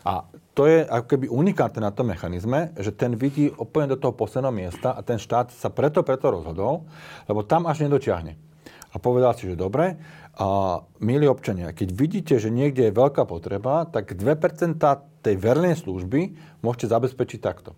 [0.03, 4.11] A to je ako keby unikátne na tom mechanizme, že ten vidí úplne do toho
[4.11, 6.83] posledného miesta a ten štát sa preto, preto rozhodol,
[7.31, 8.35] lebo tam až nedočiahne.
[8.91, 9.95] A povedal si, že dobre,
[10.37, 14.77] a milí občania, keď vidíte, že niekde je veľká potreba, tak 2%
[15.25, 17.73] tej verejnej služby môžete zabezpečiť takto.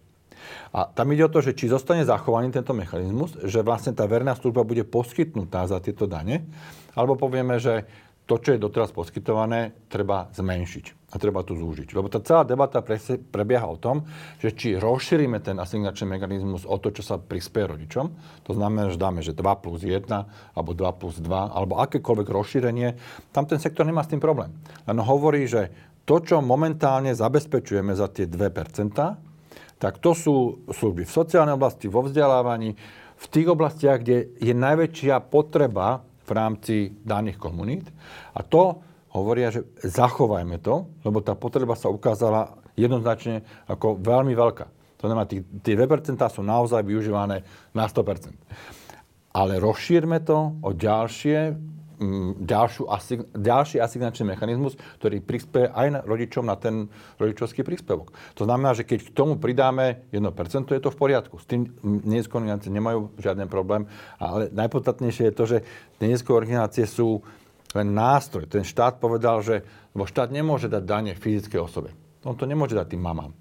[0.75, 4.35] A tam ide o to, že či zostane zachovaný tento mechanizmus, že vlastne tá verejná
[4.35, 6.51] služba bude poskytnutá za tieto dane,
[6.99, 7.87] alebo povieme, že
[8.27, 11.97] to, čo je doteraz poskytované, treba zmenšiť a treba to zúžiť.
[11.97, 12.85] Lebo tá celá debata
[13.33, 14.05] prebieha o tom,
[14.37, 18.05] že či rozšírime ten asignačný mechanizmus o to, čo sa prispieje rodičom,
[18.45, 20.05] to znamená, že dáme, že 2 plus 1,
[20.53, 22.89] alebo 2 plus 2, alebo akékoľvek rozšírenie,
[23.33, 24.53] tam ten sektor nemá s tým problém.
[24.85, 25.73] Len hovorí, že
[26.05, 28.49] to, čo momentálne zabezpečujeme za tie 2%,
[29.79, 32.75] tak to sú služby v sociálnej oblasti, vo vzdelávaní,
[33.19, 37.87] v tých oblastiach, kde je najväčšia potreba v rámci daných komunít.
[38.35, 44.65] A to hovoria, že zachovajme to, lebo tá potreba sa ukázala jednoznačne ako veľmi veľká.
[44.99, 48.35] To znamená, tie 2% sú naozaj využívané na 100%.
[49.31, 51.55] Ale rozšírme to o ďalšie
[51.99, 56.87] Mm, ďalšiu asign- ďalší asignačný mechanizmus, ktorý prispieje aj na rodičom na ten
[57.19, 58.15] rodičovský príspevok.
[58.39, 61.35] To znamená, že keď k tomu pridáme 1%, je to v poriadku.
[61.35, 63.83] S tým neziskové organizácie nemajú žiaden problém,
[64.15, 65.57] ale najpodstatnejšie je to, že
[65.99, 67.19] neziskové organizácie sú
[67.77, 68.49] len nástroj.
[68.49, 69.61] Ten štát povedal, že
[69.93, 71.93] lebo štát nemôže dať dane fyzickej osobe.
[72.25, 73.31] On to nemôže dať tým mamám.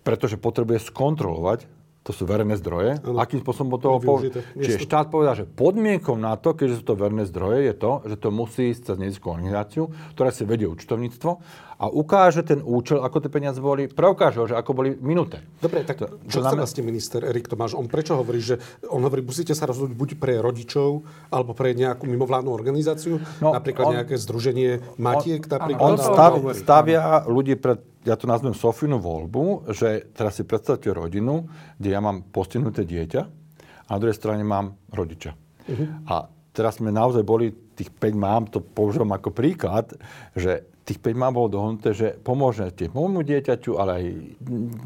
[0.00, 1.68] Pretože potrebuje skontrolovať,
[2.00, 2.96] to sú verejné zdroje.
[3.04, 3.20] Ano.
[3.20, 4.56] Akým spôsobom toho použiť?
[4.56, 8.16] Čiže štát povedal, že podmienkom na to, keďže sú to verejné zdroje, je to, že
[8.16, 11.30] to musí ísť cez neziskovú organizáciu, ktorá si vedie účtovníctvo
[11.80, 15.40] a ukáže ten účel, ako tie peniaze boli, preukáže ho, že ako boli minuté.
[15.64, 17.72] Dobre, tak to, čo chce vlastne minister Erik Tomáš?
[17.72, 21.00] On prečo hovorí, že on hovorí, musíte sa rozhodnúť buď pre rodičov,
[21.32, 25.40] alebo pre nejakú mimovládnu organizáciu, no, napríklad on, nejaké združenie matiek.
[25.48, 30.48] On, napríklad, on stav, stavia ľudí pred ja to nazvem Sofinu voľbu, že teraz si
[30.48, 31.44] predstavte rodinu,
[31.76, 35.36] kde ja mám postihnuté dieťa a na druhej strane mám rodiča.
[35.68, 35.84] Uh-huh.
[36.08, 36.24] A
[36.56, 39.92] teraz sme naozaj boli, tých 5 mám, to používam ako príklad,
[40.32, 44.04] že tých 5 mám bolo dohodnuté, že pomôžete môjmu dieťaťu, ale aj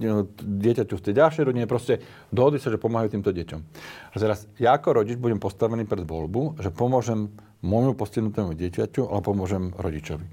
[0.05, 1.65] no, dieťaťu v tej ďalšej rodine.
[1.65, 3.61] Proste dohodli sa, že pomáhajú týmto deťom.
[4.13, 7.33] A teraz ja ako rodič budem postavený pred voľbu, že pomôžem
[7.65, 10.29] môjmu postihnutému dieťaťu, ale pomôžem rodičovi.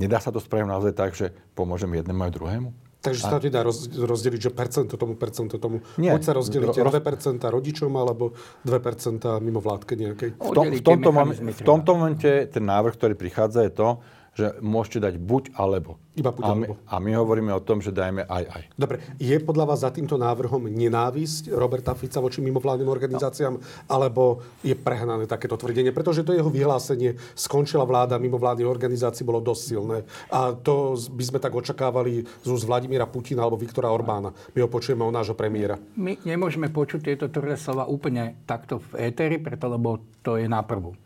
[0.00, 2.68] Nedá sa to spraviť naozaj tak, že pomôžem jednému aj druhému?
[3.02, 5.82] Takže sa nedá roz, rozdeliť, že percento tomu, percento tomu.
[5.98, 6.14] Nie.
[6.14, 6.94] Buď sa rozdelíte roz...
[6.94, 8.30] 2% rodičom, alebo
[8.62, 10.38] 2% mimo vládke nejakej.
[10.38, 13.88] V, tom, v, tomto v tomto momente ten návrh, ktorý prichádza, je to,
[14.32, 16.00] že môžete dať buď alebo.
[16.16, 18.62] Iba buď a, my, a my hovoríme o tom, že dajme aj aj.
[18.76, 23.64] Dobre, je podľa vás za týmto návrhom nenávisť Roberta Fica voči mimovládnym organizáciám, no.
[23.88, 25.92] alebo je prehnané takéto tvrdenie?
[25.92, 30.04] Pretože to jeho vyhlásenie, skončila vláda mimovládnych organizácií, bolo dosť silné.
[30.32, 34.32] A to by sme tak očakávali z úst Vladimíra Putina alebo Viktora Orbána.
[34.56, 35.76] My ho počujeme o nášho premiéra.
[35.96, 40.64] My nemôžeme počuť tieto tvrdé slova úplne takto v éteri, preto lebo to je na
[40.64, 40.96] prvú.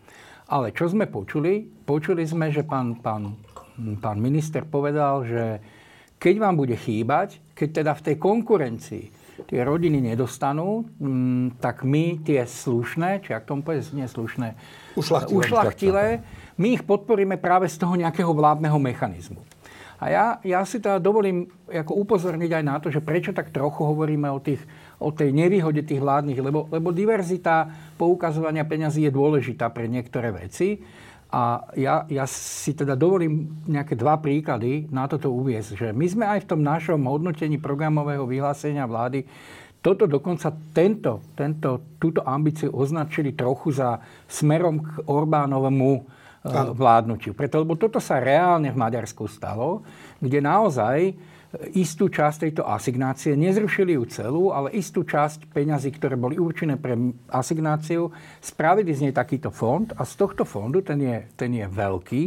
[0.47, 1.67] Ale čo sme počuli?
[1.67, 3.35] Počuli sme, že pán, pán
[4.01, 5.45] pán minister povedal, že
[6.17, 9.05] keď vám bude chýbať, keď teda v tej konkurencii
[9.45, 14.57] tie rodiny nedostanú, mm, tak my tie slušné, či ak tomu povedať, nie slušné,
[14.97, 16.07] ušlachtilé, ušlachtilé,
[16.57, 19.45] my ich podporíme práve z toho nejakého vládneho mechanizmu.
[19.97, 23.81] A ja, ja si teda dovolím ako upozorniť aj na to, že prečo tak trochu
[23.81, 24.61] hovoríme o, tých,
[25.01, 27.69] o tej nevýhode tých vládnych, lebo, lebo diverzita
[28.01, 30.81] poukazovania peňazí je dôležitá pre niektoré veci.
[31.27, 36.25] A ja, ja si teda dovolím nejaké dva príklady na toto uviezť, že my sme
[36.25, 39.27] aj v tom našom hodnotení programového vyhlásenia vlády
[39.87, 46.03] toto dokonca tento, tento, túto ambíciu označili trochu za smerom k Orbánovému e,
[46.75, 47.39] vládnutiu.
[47.39, 49.87] Preto, lebo toto sa reálne v Maďarsku stalo,
[50.19, 51.15] kde naozaj
[51.73, 56.99] istú časť tejto asignácie, nezrušili ju celú, ale istú časť peňazí, ktoré boli určené pre
[57.31, 58.11] asignáciu,
[58.43, 62.25] spravili z nej takýto fond a z tohto fondu, ten je, ten je veľký,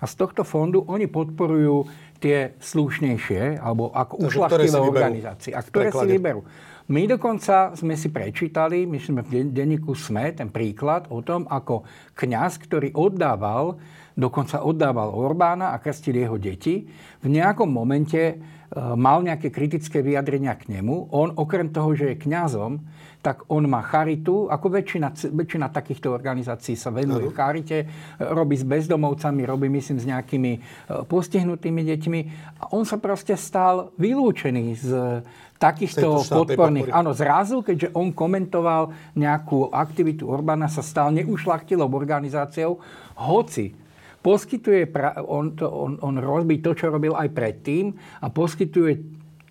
[0.00, 1.86] a z tohto fondu oni podporujú
[2.22, 6.46] tie slušnejšie, alebo ako ušlachtilé organizácie, a ktoré si vyberú.
[6.90, 11.86] My dokonca sme si prečítali, my sme v denníku SME, ten príklad o tom, ako
[12.18, 13.78] kňaz, ktorý oddával,
[14.18, 16.84] dokonca oddával Orbána a krstil jeho deti,
[17.22, 18.38] v nejakom momente
[18.76, 21.12] mal nejaké kritické vyjadrenia k nemu.
[21.12, 22.80] On okrem toho, že je kňazom,
[23.22, 27.38] tak on má charitu, ako väčšina, väčšina takýchto organizácií sa venuje uh-huh.
[27.38, 27.86] charite,
[28.18, 30.62] robí s bezdomovcami, robí myslím s nejakými eh,
[31.06, 32.20] postihnutými deťmi.
[32.58, 34.88] A on sa proste stal vylúčený z
[35.62, 36.90] takýchto podporných.
[36.90, 42.82] Áno, zrazu, keďže on komentoval nejakú aktivitu Orbána, sa stal neušlachtilou organizáciou,
[43.14, 43.81] hoci
[44.22, 44.88] poskytuje,
[45.26, 47.90] on, to, on, on robí to, čo robil aj predtým
[48.22, 48.92] a poskytuje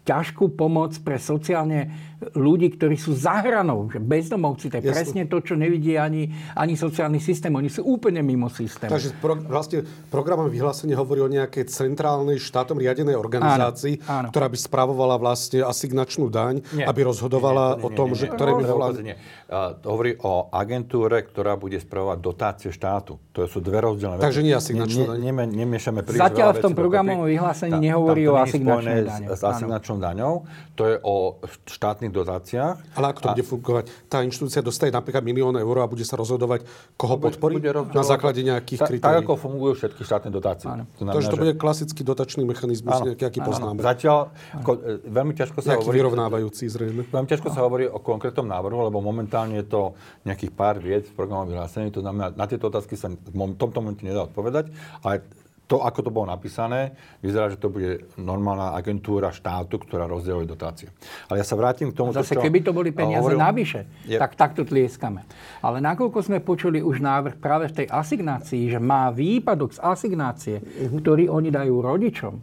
[0.01, 4.93] ťažkú pomoc pre sociálne ľudí, ktorí sú za hranou, že bezdomovci, to je Jasne.
[4.93, 7.49] presne to, čo nevidí ani, ani sociálny systém.
[7.57, 8.85] Oni sú úplne mimo systém.
[8.85, 9.81] Takže pro, vlastne
[10.13, 14.27] programom vyhlásenie hovorí o nejakej centrálnej štátom riadenej organizácii, áno, áno.
[14.29, 16.85] ktorá by spravovala vlastne asignačnú daň, nie.
[16.85, 18.63] aby rozhodovala nie, nie, nie, o tom, nie, nie, že ktoré by
[19.01, 19.15] Nie.
[19.49, 23.17] Uh, hovorí o agentúre, ktorá bude spravovať dotácie štátu.
[23.33, 24.25] To sú dve rozdielne veci.
[24.29, 25.17] Takže nie asignačnú daň.
[25.17, 29.21] Ne, ne, nemiešame príliš Zatiaľ v tom programovom vyhlásení nehovorí o asignačnej daň.
[29.33, 30.33] S, s asignačnou daňou.
[30.77, 32.75] To je o štátnych štátnych dotáciách.
[32.99, 33.33] Ale ako to a...
[33.33, 33.83] bude fungovať?
[34.11, 36.67] Tá inštitúcia dostane napríklad milión eur a bude sa rozhodovať,
[36.99, 37.63] koho podporí
[37.95, 39.23] na základe nejakých ta, kritérií.
[39.23, 40.67] Tak ako fungujú všetky štátne dotácie.
[40.67, 40.83] Áno.
[40.99, 43.05] To, znamená, to, to bude klasický dotačný mechanizmus, áno.
[43.11, 43.47] nejaký, aký áno.
[43.47, 43.79] poznáme.
[43.79, 44.17] Zatiaľ
[44.59, 45.97] ako, e, veľmi ťažko sa nejaký hovorí...
[46.03, 47.01] vyrovnávajúci zrejme.
[47.07, 49.81] Veľmi ťažko sa hovorí o konkrétnom návrhu, lebo momentálne je to
[50.27, 51.89] nejakých pár vied v programovom vyhlásení.
[51.95, 54.69] To znamená, na tieto otázky sa v tomto momente nedá odpovedať,
[55.01, 55.23] ale
[55.71, 60.91] to, ako to bolo napísané, vyzerá, že to bude normálna agentúra štátu, ktorá rozdeľuje dotácie.
[61.31, 62.43] Ale ja sa vrátim k tomu, Zase, čo...
[62.43, 63.39] keby to boli peniaze hovoril...
[63.39, 64.19] navyše, je...
[64.19, 65.23] tak takto tlieskame.
[65.63, 70.59] Ale nakoľko sme počuli už návrh práve v tej asignácii, že má výpadok z asignácie,
[70.59, 70.99] uh-huh.
[70.99, 72.35] ktorý oni dajú rodičom,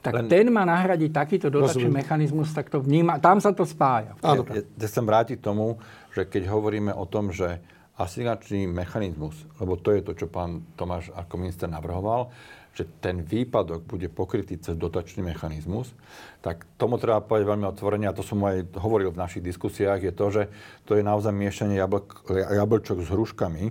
[0.00, 0.32] tak Len...
[0.32, 4.16] ten má nahradiť takýto dotačný mechanizmus, tak to vníma, tam sa to spája.
[4.24, 4.48] Áno.
[4.48, 5.76] Ja, ja chcem vrátiť k tomu,
[6.16, 7.60] že keď hovoríme o tom, že
[8.00, 12.32] asignačný mechanizmus, lebo to je to, čo pán Tomáš ako minister navrhoval,
[12.72, 15.92] že ten výpadok bude pokrytý cez dotačný mechanizmus,
[16.40, 20.12] tak tomu treba povedať veľmi otvorene, a to som aj hovoril v našich diskusiách, je
[20.14, 20.42] to, že
[20.88, 23.64] to je naozaj miešanie jablk, jablčok s hruškami,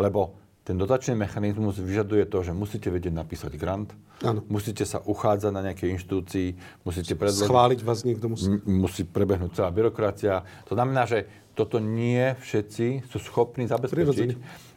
[0.00, 0.34] lebo
[0.68, 3.88] ten dotačný mechanizmus vyžaduje to, že musíte vedieť napísať grant,
[4.20, 4.44] ano.
[4.52, 6.48] musíte sa uchádzať na nejakej inštitúcii,
[6.84, 7.48] musíte predložiť...
[7.48, 8.52] Schváliť vás niekto musí.
[8.68, 10.44] Musí prebehnúť celá byrokracia.
[10.68, 11.24] To znamená, že
[11.58, 14.30] toto nie všetci sú schopní zabezpečiť.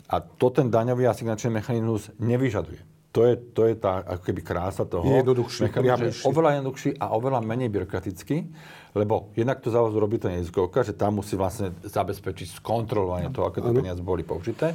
[0.10, 2.82] A to ten daňový asignačný mechanizmus nevyžaduje.
[3.12, 5.04] To je, to je tá ako keby krása toho.
[5.04, 8.48] Je jednoduchší, mechanizmu, oveľa jednoduchší a oveľa menej byrokratický,
[8.96, 13.52] lebo jednak to za vás robí to neziskovka, že tam musí vlastne zabezpečiť skontrolovanie toho,
[13.52, 14.72] ako tie peniaze boli použité.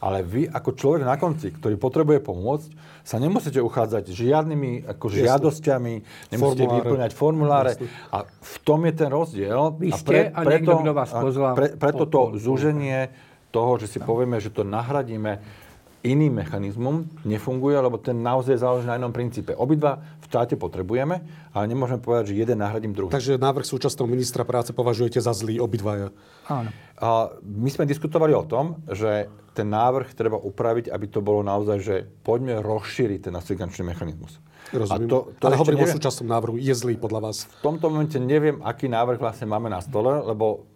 [0.00, 2.68] Ale vy ako človek na konci, ktorý potrebuje pomôcť,
[3.06, 5.94] sa nemusíte uchádzať žiadnymi ako žiadosťami,
[6.34, 6.84] nemusíte formuláre.
[6.84, 7.72] vyplňať formuláre.
[7.78, 7.88] Jasne.
[8.12, 9.60] A v tom je ten rozdiel.
[9.78, 11.52] Vy ste a, pre, a preto, niekto, kto vás pozval.
[11.56, 13.08] Pre, preto to zúženie
[13.54, 15.64] toho, že si povieme, že to nahradíme
[16.06, 19.50] iným mechanizmom nefunguje, lebo ten naozaj je založený na inom princípe.
[19.58, 23.10] Obidva v štáte potrebujeme, ale nemôžeme povedať, že jeden nahradím druhý.
[23.10, 26.14] Takže návrh súčasného ministra práce považujete za zlý obidvaja?
[26.46, 26.70] Áno.
[26.96, 31.78] A my sme diskutovali o tom, že ten návrh treba upraviť, aby to bolo naozaj,
[31.82, 34.38] že poďme rozšíriť ten asignačný mechanizmus.
[34.74, 35.06] Rozumiem.
[35.06, 36.54] A to, to Ale hovorím neviem, o súčasnom návrhu.
[36.58, 37.46] Je zlý podľa vás?
[37.62, 40.66] V tomto momente neviem, aký návrh vlastne máme na stole, lebo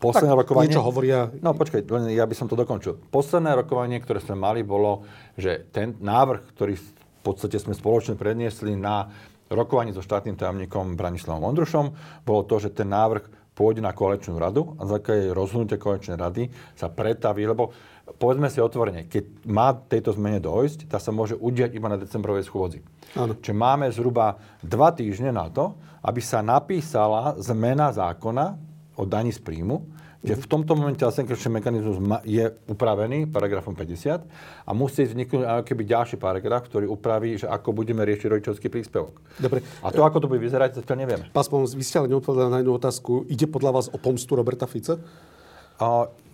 [0.00, 0.72] posledné tak rokovanie...
[0.72, 1.28] niečo hovoria...
[1.44, 2.96] No počkaj, ja by som to dokončil.
[3.12, 5.04] Posledné rokovanie, ktoré sme mali, bolo,
[5.36, 6.88] že ten návrh, ktorý v
[7.20, 9.10] podstate sme spoločne predniesli na
[9.52, 11.94] rokovaní so štátnym tajomníkom Branislavom Ondrušom,
[12.26, 15.00] bolo to, že ten návrh pôjde na koaličnú radu a za
[15.32, 17.72] rozhodnutie koaličnej rady sa pretaví, lebo
[18.14, 22.46] povedzme si otvorene, keď má tejto zmene dojsť, tá sa môže udiať iba na decembrovej
[22.46, 22.80] schôdzi.
[23.18, 23.34] Áno.
[23.34, 25.74] Čiže máme zhruba dva týždne na to,
[26.06, 28.54] aby sa napísala zmena zákona
[28.94, 29.82] o daní z príjmu,
[30.26, 34.26] kde v tomto momente asenkrečný mechanizmus je upravený paragrafom 50
[34.66, 39.22] a musí vzniknúť keby ďalší paragraf, ktorý upraví, že ako budeme riešiť rodičovský príspevok.
[39.38, 39.62] Dobre.
[39.86, 41.30] A to, ako to bude vyzerať, to nevieme.
[41.30, 43.22] Pán vy ste ale neodpovedali na jednu otázku.
[43.30, 44.98] Ide podľa vás o pomstu Roberta Fica?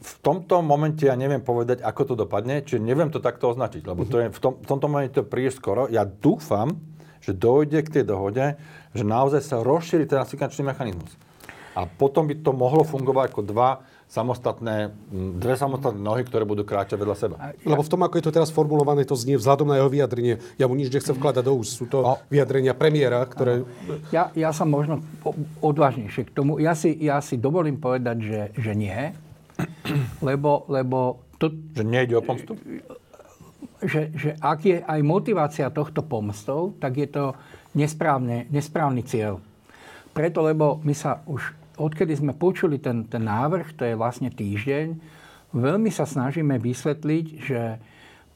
[0.02, 4.02] V tomto momente ja neviem povedať, ako to dopadne, čiže neviem to takto označiť, lebo
[4.02, 5.86] to je, v, tom, v tomto momente to príliš skoro.
[5.86, 6.74] Ja dúfam,
[7.22, 8.58] že dojde k tej dohode,
[8.90, 11.14] že naozaj sa rozšíri ten asignačný mechanizmus.
[11.78, 14.92] A potom by to mohlo fungovať ako dva samostatné,
[15.40, 17.36] dve samostatné nohy, ktoré budú kráčať vedľa seba.
[17.64, 20.36] Lebo v tom, ako je to teraz formulované, to znie vzhľadom na jeho vyjadrenie.
[20.60, 21.80] Ja mu nič nechcem vkladať do úst.
[21.80, 22.20] Sú to no.
[22.28, 23.64] vyjadrenia premiéra, ktoré...
[24.12, 25.00] Ja, ja som možno
[25.64, 26.60] odvážnejšie k tomu.
[26.60, 29.16] Ja si, ja si dovolím povedať, že, že nie
[30.28, 31.50] lebo, lebo to...
[31.74, 32.54] Že nejde o pomstu?
[33.82, 37.24] Že, že ak je aj motivácia tohto pomstov, tak je to
[37.74, 39.42] nesprávne, nesprávny cieľ.
[40.12, 44.86] Preto, lebo my sa už, odkedy sme počuli ten, ten návrh, to je vlastne týždeň,
[45.56, 47.60] veľmi sa snažíme vysvetliť, že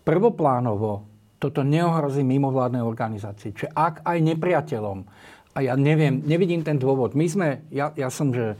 [0.02, 1.04] prvoplánovo
[1.36, 3.52] toto neohrozí mimovládne organizácie.
[3.52, 4.98] Čiže ak aj nepriateľom,
[5.56, 7.16] a ja neviem, nevidím ten dôvod.
[7.16, 8.56] My sme, ja, ja som, že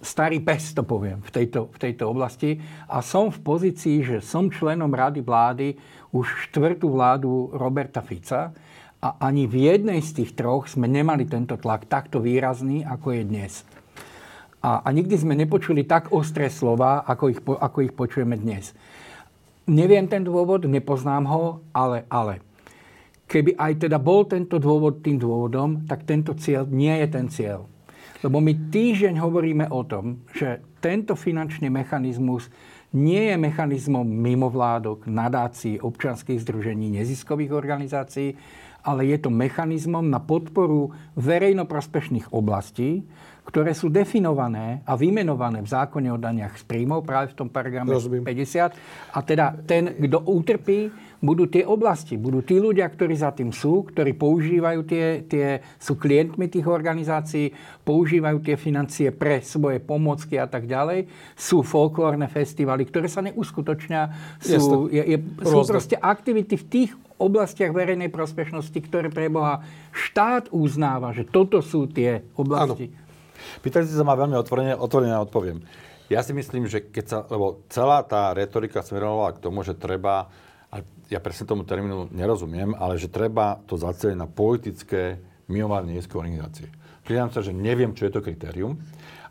[0.00, 2.60] starý pes, to poviem, v tejto, v tejto oblasti.
[2.88, 5.68] A som v pozícii, že som členom Rady vlády
[6.12, 8.52] už štvrtú vládu Roberta Fica
[8.98, 13.22] a ani v jednej z tých troch sme nemali tento tlak takto výrazný, ako je
[13.22, 13.52] dnes.
[14.58, 18.74] A, a nikdy sme nepočuli tak ostré slova, ako ich, ako ich počujeme dnes.
[19.70, 22.42] Neviem ten dôvod, nepoznám ho, ale, ale
[23.28, 27.68] keby aj teda bol tento dôvod tým dôvodom, tak tento cieľ nie je ten cieľ.
[28.18, 32.50] Lebo my týždeň hovoríme o tom, že tento finančný mechanizmus
[32.92, 38.34] nie je mechanizmom mimovládok, nadácií, občanských združení, neziskových organizácií,
[38.82, 43.04] ale je to mechanizmom na podporu verejnoprospešných oblastí,
[43.48, 47.88] ktoré sú definované a vymenované v zákone o daniach z príjmov, práve v tom paragrafe
[47.88, 49.16] 50.
[49.16, 53.88] A teda ten, kto utrpí, budú tie oblasti, budú tí ľudia, ktorí za tým sú,
[53.90, 57.50] ktorí používajú tie, tie sú klientmi tých organizácií,
[57.82, 61.10] používajú tie financie pre svoje pomocky a tak ďalej.
[61.34, 64.14] Sú folklórne festivaly, ktoré sa neuskutočnia.
[64.38, 70.54] Sú, je, je, sú proste aktivity v tých oblastiach verejnej prospešnosti, ktoré pre Boha štát
[70.54, 72.94] uznáva, že toto sú tie oblasti.
[72.94, 73.07] Ano.
[73.60, 75.64] Pýtali ste sa ma veľmi otvorene, otvorene odpoviem.
[76.08, 80.32] Ja si myslím, že keď sa, lebo celá tá retorika smerovala k tomu, že treba,
[80.72, 80.80] a
[81.12, 85.20] ja presne tomu termínu nerozumiem, ale že treba to zaceliť na politické
[85.52, 86.72] mimovládne organizácie.
[87.04, 88.80] Priznám sa, že neviem, čo je to kritérium,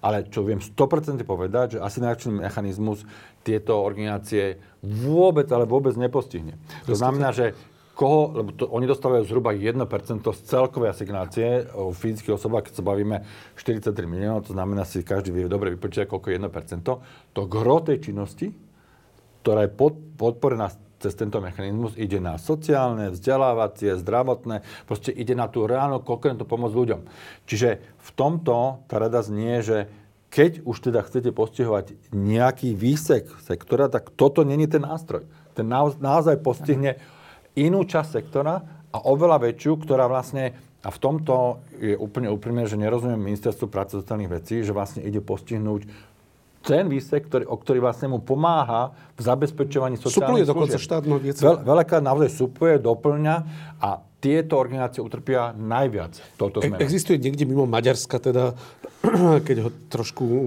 [0.01, 3.05] ale čo viem 100% povedať, že asi najväčší mechanizmus
[3.41, 6.57] tieto organizácie vôbec, ale vôbec nepostihne.
[6.85, 7.57] To znamená, že
[7.97, 9.81] koho, lebo to, oni dostávajú zhruba 1%
[10.21, 13.25] z celkovej asignácie o fyzických osobách, keď sa bavíme
[13.57, 17.33] 43 miliónov, to znamená si každý vie dobre vypočítať, koľko je 1%.
[17.33, 18.53] To gro tej činnosti,
[19.41, 20.69] ktorá je pod, podporená
[21.01, 26.73] cez tento mechanizmus, ide na sociálne, vzdelávacie, zdravotné, proste ide na tú reálnu konkrétnu pomoc
[26.73, 27.05] ľuďom.
[27.49, 29.89] Čiže v tomto tá rada znie, že
[30.27, 35.25] keď už teda chcete postihovať nejaký výsek sektora, tak toto není ten nástroj.
[35.55, 36.99] Ten naozaj postihne
[37.57, 38.61] inú časť sektora
[38.93, 40.53] a oveľa väčšiu, ktorá vlastne,
[40.85, 45.19] a v tomto je úplne úprimné, že nerozumiem ministerstvu práce sociálnych vecí, že vlastne ide
[45.19, 45.89] postihnúť
[46.67, 51.63] ten výsek, ktorý, o ktorý vlastne mu pomáha v zabezpečovaní sociálnych Supluje dokonca štátno Veľ,
[51.63, 53.35] veľakrát naozaj supluje, doplňa
[53.79, 56.81] a tieto organizácie utrpia najviac touto zmenou.
[56.81, 58.57] Existuje niekde mimo Maďarska teda,
[59.47, 60.37] keď ho trošku e,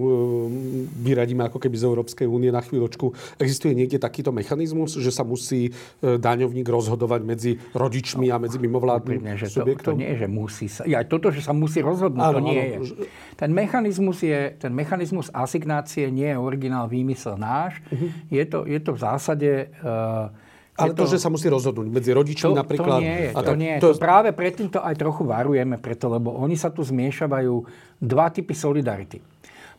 [1.07, 5.71] vyradíme ako keby z Európskej únie na chvíľočku, existuje niekde takýto mechanizmus, že sa musí
[5.71, 9.95] e, daňovník rozhodovať medzi rodičmi a medzi mimovládnym že subjektom?
[9.95, 10.83] To, to nie je, že musí sa...
[10.91, 12.83] Ja, toto, že sa musí rozhodnúť, áno, to nie áno.
[12.83, 13.07] je.
[13.39, 17.79] Ten mechanizmus, je, ten mechanizmus asignácie nie je originál výmysel náš.
[17.87, 18.11] Uh-huh.
[18.35, 19.51] Je, to, je to v zásade...
[19.79, 20.50] Uh,
[20.81, 22.99] ale to, to, že sa musí rozhodnúť medzi rodičmi to, napríklad...
[22.99, 23.81] To nie je, to, to nie je.
[23.85, 23.89] To...
[24.01, 27.55] Práve predtým to aj trochu varujeme, preto, lebo oni sa tu zmiešavajú
[28.01, 29.21] dva typy solidarity.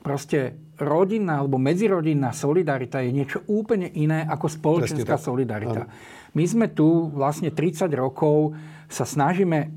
[0.02, 5.86] Proste rodinná alebo medzirodinná solidarita je niečo úplne iné ako spoločenská solidarita.
[6.34, 8.58] My sme tu vlastne 30 rokov
[8.90, 9.70] sa snažíme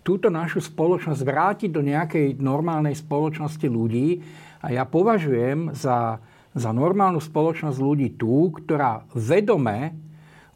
[0.00, 4.24] túto našu spoločnosť vrátiť do nejakej normálnej spoločnosti ľudí
[4.64, 6.18] a ja považujem za,
[6.56, 9.94] za normálnu spoločnosť ľudí tú, ktorá vedome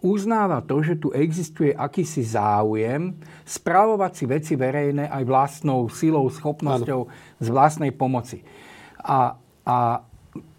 [0.04, 3.16] uznáva to, že tu existuje akýsi záujem
[3.48, 7.12] správovať si veci verejné aj vlastnou silou, schopnosťou ano.
[7.40, 8.44] z vlastnej pomoci.
[9.00, 10.04] A, a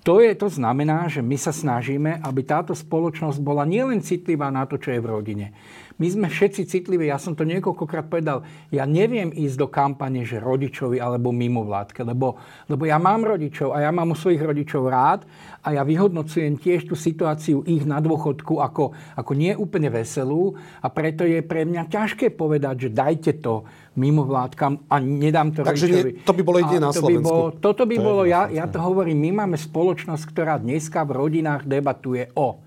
[0.01, 4.65] to, je, to znamená, že my sa snažíme, aby táto spoločnosť bola nielen citlivá na
[4.65, 5.47] to, čo je v rodine,
[5.95, 10.43] my sme všetci citliví, ja som to niekoľkokrát povedal, ja neviem ísť do kampane, že
[10.43, 12.35] rodičovi alebo mimovládke, lebo,
[12.67, 15.23] lebo ja mám rodičov a ja mám u svojich rodičov rád
[15.63, 20.87] a ja vyhodnocujem tiež tú situáciu ich na dôchodku ako, ako nie úplne veselú a
[20.91, 23.63] preto je pre mňa ťažké povedať, že dajte to
[23.95, 26.11] mimovládkam a nedám to Takže rodičovi.
[26.11, 27.23] Nie, to by bolo jedine na to Slovensku.
[27.23, 31.07] By bolo, toto by to bolo, ja, ja to hovorím, my máme spoločnosť, ktorá dneska
[31.07, 32.59] v rodinách debatuje o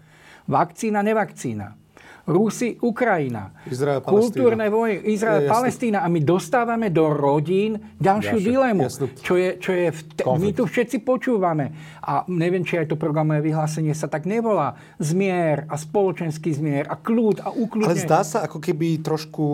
[0.48, 1.87] vakcína, nevakcína
[2.28, 3.56] Rusi, Ukrajina.
[3.64, 6.04] Izrael, Kultúrne vojny, Izrael, je, Palestína.
[6.04, 8.82] A my dostávame do rodín ďalšiu Ďalšie, dilemu.
[9.24, 11.72] Čo je, čo je v te- my tu všetci počúvame.
[12.04, 14.76] A neviem, či aj to programové vyhlásenie sa tak nevolá.
[15.00, 17.96] Zmier a spoločenský zmier a kľud a ukludne.
[17.96, 19.44] Ale zdá sa, ako keby trošku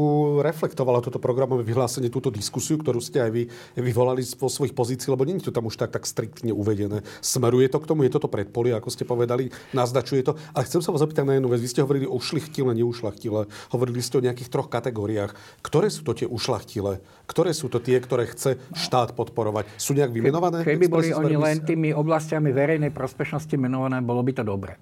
[0.42, 3.42] reflektovalo toto programové vyhlásenie, túto diskusiu, ktorú ste aj vy
[3.78, 7.06] vyvolali vo svojich pozícií, lebo nie je to tam už tak, tak striktne uvedené.
[7.22, 10.34] Smeruje to k tomu, je toto predpolie, ako ste povedali, naznačuje to.
[10.50, 11.62] Ale chcem sa vás zapýtať na jednu vec.
[11.62, 13.40] Vy ste hovorili o ušlichtile ušlachtile, neušlachtile.
[13.72, 15.36] Hovorili ste o nejakých troch kategóriách.
[15.60, 17.04] Ktoré sú to tie ušlachtile?
[17.28, 19.68] Ktoré sú to tie, ktoré chce štát podporovať?
[19.76, 20.64] Sú nejak vymenované?
[20.64, 24.80] Keby boli oni len tými oblastiami verejnej prospešnosti menované, bolo by to dobre.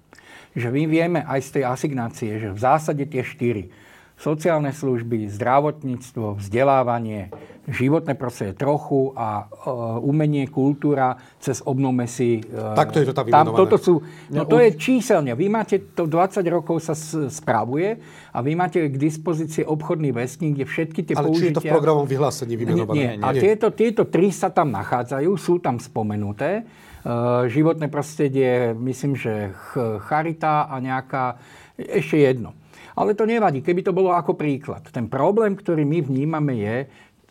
[0.54, 3.72] Že my vieme aj z tej asignácie, že v zásade tie štyri
[4.18, 7.32] sociálne služby, zdravotníctvo, vzdelávanie,
[7.70, 12.42] životné prostredie trochu a uh, umenie, kultúra cez obnome si...
[12.50, 13.58] Uh, Takto je to tam vymenované.
[13.62, 13.94] toto sú,
[14.34, 15.30] no, no to je číselne.
[15.38, 16.98] Vy máte, to 20 rokov sa
[17.30, 18.02] spravuje
[18.34, 21.42] a vy máte k dispozícii obchodný vestník, kde všetky tie Ale použitia...
[21.42, 22.98] či je to v programovom vyhlásení vymenované?
[22.98, 23.22] Nie, nie.
[23.22, 23.42] A nie.
[23.46, 26.66] Tieto, tieto tri sa tam nachádzajú, sú tam spomenuté.
[27.02, 29.54] Uh, životné prostredie, myslím, že
[30.06, 31.38] charita a nejaká...
[31.78, 32.58] Ešte jedno.
[32.96, 34.84] Ale to nevadí, keby to bolo ako príklad.
[34.92, 36.76] Ten problém, ktorý my vnímame je,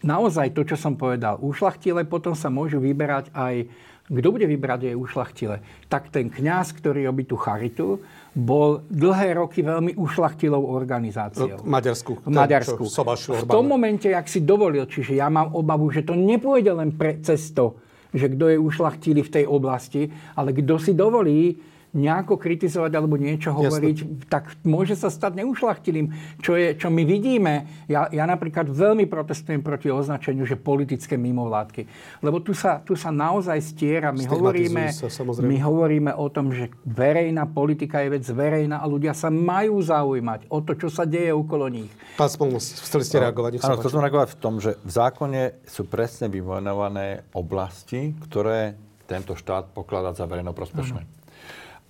[0.02, 3.70] naozaj to, čo som povedal, ušlachtile potom sa môžu vyberať aj
[4.12, 5.64] kto bude vybrať jej ušlachtile?
[5.88, 8.04] Tak ten kňaz, ktorý robí tú charitu,
[8.36, 11.64] bol dlhé roky veľmi ušlachtilou organizáciou.
[11.64, 12.20] V Maďarsku.
[12.20, 12.84] V Maďarsku.
[12.92, 17.24] v tom momente, ak si dovolil, čiže ja mám obavu, že to nepôjde len pre
[17.24, 17.80] cesto,
[18.12, 21.56] že kto je ušlachtili v tej oblasti, ale kto si dovolí
[21.92, 24.28] nejako kritizovať alebo niečo hovoriť, Jasne.
[24.32, 26.40] tak môže sa stať neušlachtilým.
[26.40, 31.88] Čo, je, čo my vidíme, ja, ja napríklad veľmi protestujem proti označeniu, že politické mimovládky.
[32.24, 34.16] Lebo tu sa, tu sa naozaj stiera.
[34.16, 35.08] My hovoríme, sa,
[35.44, 40.48] my hovoríme o tom, že verejná politika je vec verejná a ľudia sa majú zaujímať
[40.48, 41.92] o to, čo sa deje okolo nich.
[42.16, 43.60] Pán Spolnos, chceli ste reagovať?
[43.68, 48.80] Áno, chcel som reagovať v tom, že v zákone sú presne vyvojnované oblasti, ktoré
[49.12, 51.02] tento štát pokladá za verejnoprospešné.
[51.04, 51.21] Ano.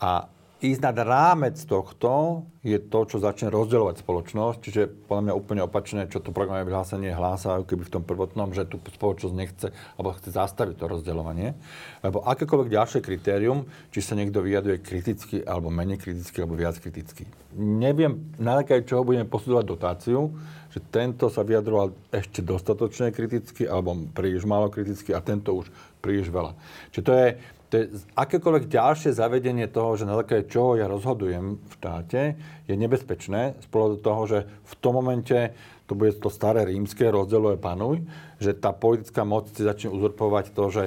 [0.02, 0.26] A
[0.62, 4.58] ísť nad rámec tohto je to, čo začne rozdielovať spoločnosť.
[4.62, 8.70] Čiže podľa mňa úplne opačné, čo to programové vyhlásenie hlása, keby v tom prvotnom, že
[8.70, 11.58] tu spoločnosť nechce alebo chce zastaviť to rozdielovanie.
[12.06, 17.26] Lebo akékoľvek ďalšie kritérium, či sa niekto vyjaduje kriticky alebo menej kriticky alebo viac kriticky.
[17.58, 20.30] Neviem, na základe čoho budeme posudovať dotáciu,
[20.70, 25.74] že tento sa vyjadroval ešte dostatočne kriticky alebo príliš málo kriticky a tento už
[26.06, 26.54] príliš veľa.
[26.94, 27.28] Čiže to je,
[27.72, 32.36] to je akékoľvek ďalšie zavedenie toho, že na základe čoho ja rozhodujem v štáte,
[32.68, 35.56] je nebezpečné z pohľadu toho, že v tom momente
[35.88, 38.04] to bude to staré rímske rozdielové panuj,
[38.44, 40.84] že tá politická moc si začne uzurpovať to, že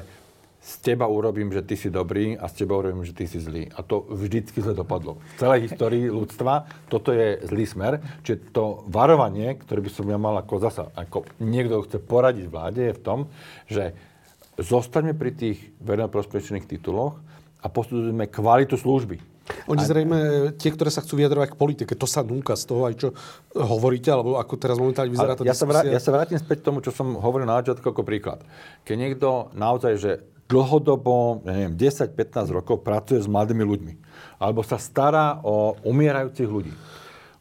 [0.65, 3.69] z teba urobím, že ty si dobrý a z teba urobím, že ty si zlý.
[3.77, 5.21] A to vždycky zle dopadlo.
[5.37, 7.93] V celej histórii ľudstva toto je zlý smer.
[8.25, 12.81] Čiže to varovanie, ktoré by som ja mal ako zasa, ako niekto chce poradiť vláde,
[12.81, 13.29] je v tom,
[13.69, 13.93] že
[14.59, 17.19] zostaňme pri tých verejnoprospečných tituloch
[17.59, 19.19] a posudzujeme kvalitu služby.
[19.69, 20.17] Oni zrejme,
[20.57, 23.09] tie, ktoré sa chcú vyjadrovať k politike, to sa núka z toho aj, čo
[23.53, 26.67] hovoríte, alebo ako teraz momentálne vyzerá tá ja Sa vrát, ja sa vrátim späť k
[26.73, 28.41] tomu, čo som hovoril na začiatku ako príklad.
[28.89, 30.13] Keď niekto naozaj, že
[30.49, 33.95] dlhodobo, ja neviem, 10-15 rokov pracuje s mladými ľuďmi,
[34.41, 36.73] alebo sa stará o umierajúcich ľudí,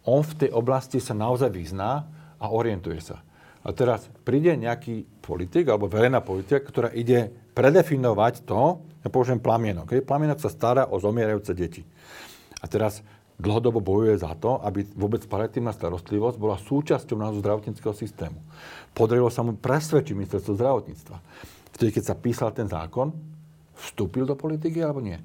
[0.03, 2.03] on v tej oblasti sa naozaj vyzná
[2.35, 3.23] a orientuje sa.
[3.63, 9.87] A teraz príde nejaký politik alebo verejná politika, ktorá ide predefinovať to, ja použijem plamienok.
[9.87, 10.03] Okay?
[10.03, 11.83] Plamienok sa stará o zomierajúce deti.
[12.59, 12.99] A teraz
[13.39, 18.39] dlhodobo bojuje za to, aby vôbec paliatívna starostlivosť bola súčasťou nášho zdravotníckého systému.
[18.91, 21.17] Podarilo sa mu presvedčiť ministerstvo zdravotníctva.
[21.73, 23.11] Vtedy, keď sa písal ten zákon,
[23.75, 25.17] vstúpil do politiky alebo nie?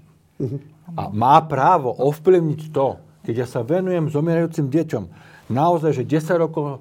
[0.94, 5.04] A má právo ovplyvniť to, keď ja sa venujem zomierajúcim deťom,
[5.50, 6.80] naozaj, že 10 rokov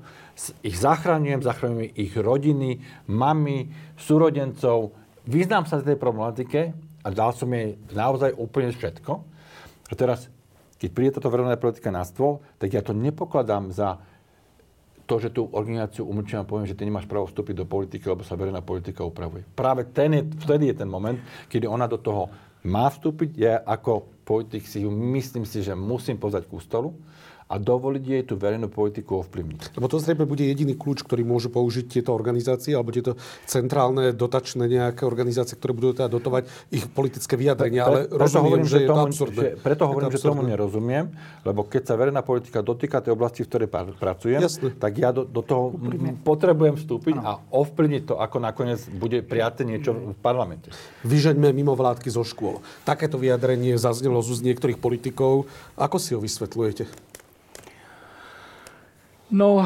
[0.62, 4.94] ich zachraňujem, zachraňujem ich rodiny, mami, súrodencov.
[5.26, 6.72] Vyznám sa z tej problematike
[7.02, 9.12] a dal som jej naozaj úplne všetko.
[9.88, 10.30] A teraz,
[10.78, 13.98] keď príde táto verejná politika na stôl, tak ja to nepokladám za
[15.08, 18.28] to, že tú organizáciu umlčím a poviem, že ty nemáš právo vstúpiť do politiky, lebo
[18.28, 19.48] sa verejná politika upravuje.
[19.56, 21.18] Práve ten je, vtedy je ten moment,
[21.48, 22.28] kedy ona do toho
[22.68, 23.30] má vstúpiť.
[23.40, 26.92] Ja ako politik si ju myslím si, že musím pozvať k ústolu
[27.48, 29.80] a dovoliť jej tú verejnú politiku ovplyvniť.
[29.80, 33.16] Lebo to zrejme bude jediný kľúč, ktorý môžu použiť tieto organizácie alebo tieto
[33.48, 36.44] centrálne dotačné nejaké organizácie, ktoré budú teda dotovať
[36.76, 37.88] ich politické vyjadrenia.
[37.88, 39.40] ale preto rozumiem, hovorím, že, že je to absurdné.
[39.40, 41.06] Že, preto hovorím, že tomu nerozumiem,
[41.48, 44.76] lebo keď sa verejná politika dotýka tej oblasti, v ktorej pracujem, Jasne.
[44.76, 46.20] tak ja do, do toho Úprimne.
[46.28, 47.24] potrebujem vstúpiť ano.
[47.24, 50.68] a ovplyvniť to, ako nakoniec bude prijaté niečo v parlamente.
[51.48, 52.60] Mimo vládky zo škôl.
[52.84, 55.48] Takéto vyjadrenie zaznelo z niektorých politikov.
[55.80, 57.07] Ako si ho vysvetľujete?
[59.28, 59.60] No,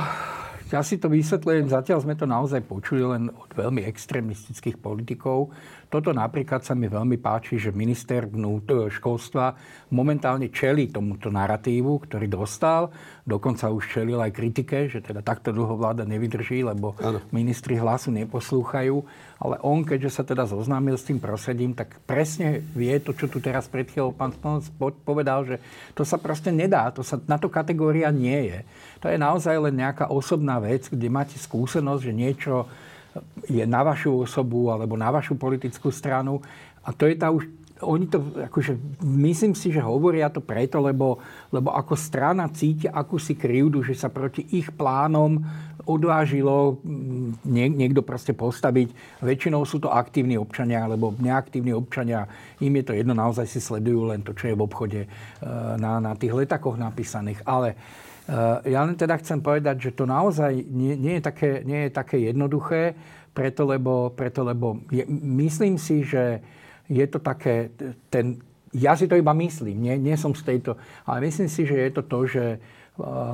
[0.74, 5.54] ja si to vysvetľujem, zatiaľ sme to naozaj počuli len od veľmi extrémistických politikov.
[5.92, 9.60] Toto napríklad sa mi veľmi páči, že minister vnútor školstva
[9.92, 12.96] momentálne čelí tomuto narratívu, ktorý dostal.
[13.28, 17.20] Dokonca už čelil aj kritike, že teda takto dlho vláda nevydrží, lebo ano.
[17.36, 19.04] ministri hlasu neposlúchajú.
[19.44, 23.44] Ale on, keďže sa teda zoznámil s tým prosedím, tak presne vie to, čo tu
[23.44, 24.72] teraz pred chvíľou pán Stonc
[25.04, 25.60] povedal, že
[25.92, 26.88] to sa proste nedá.
[26.96, 28.60] To sa, na to kategória nie je.
[29.04, 32.72] To je naozaj len nejaká osobná vec, kde máte skúsenosť, že niečo
[33.50, 36.40] je na vašu osobu alebo na vašu politickú stranu.
[36.82, 37.46] A to je tá už
[37.82, 41.18] oni to, akože, myslím si, že hovoria to preto, lebo,
[41.50, 45.42] lebo ako strana cítia akúsi krivdu, že sa proti ich plánom
[45.86, 48.94] odvážilo mm, nie, niekto proste postaviť.
[49.26, 52.30] Väčšinou sú to aktívni občania, alebo neaktívni občania.
[52.62, 55.10] Im je to jedno, naozaj si sledujú len to, čo je v obchode eh,
[55.82, 57.42] na, na tých letakoch napísaných.
[57.50, 57.74] Ale
[58.64, 62.18] ja len teda chcem povedať, že to naozaj nie, nie, je, také, nie je také
[62.24, 62.96] jednoduché,
[63.36, 65.04] preto lebo, preto, lebo je,
[65.44, 66.40] myslím si, že
[66.88, 67.72] je to také,
[68.08, 68.40] ten,
[68.72, 71.92] ja si to iba myslím, nie, nie som z tejto, ale myslím si, že je
[71.92, 72.46] to to, že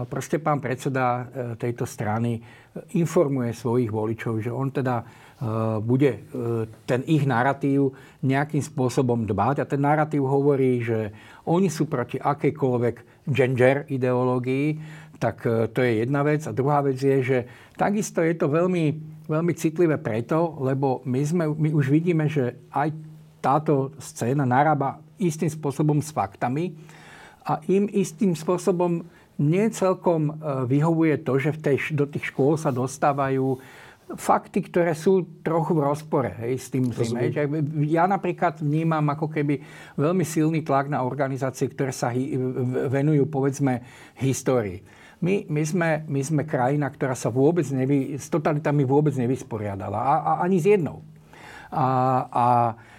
[0.09, 1.27] proste pán predseda
[1.57, 2.39] tejto strany
[2.93, 5.01] informuje svojich voličov, že on teda
[5.81, 6.29] bude
[6.85, 7.93] ten ich narratív
[8.25, 9.61] nejakým spôsobom dbať.
[9.61, 11.13] A ten narratív hovorí, že
[11.45, 14.79] oni sú proti akejkoľvek gender ideológii,
[15.17, 16.45] tak to je jedna vec.
[16.47, 17.37] A druhá vec je, že
[17.75, 18.85] takisto je to veľmi,
[19.25, 22.93] veľmi citlivé preto, lebo my, sme, my už vidíme, že aj
[23.41, 26.77] táto scéna narába istým spôsobom s faktami
[27.41, 29.05] a im istým spôsobom
[29.37, 30.33] nie celkom
[30.65, 33.61] vyhovuje to, že v tej, do tých škôl sa dostávajú
[34.15, 36.87] fakty, ktoré sú trochu v rozpore hej, s tým.
[36.95, 37.35] hej.
[37.91, 39.59] Ja napríklad vnímam ako keby
[39.99, 42.39] veľmi silný tlak na organizácie, ktoré sa hi,
[42.87, 43.83] venujú povedzme
[44.15, 44.79] histórii.
[45.19, 49.97] My, my, sme, my sme krajina, ktorá sa vôbec nevy, s totalitami vôbec nevysporiadala.
[49.97, 51.03] A, a ani s jednou.
[51.73, 51.87] A,
[52.31, 52.45] a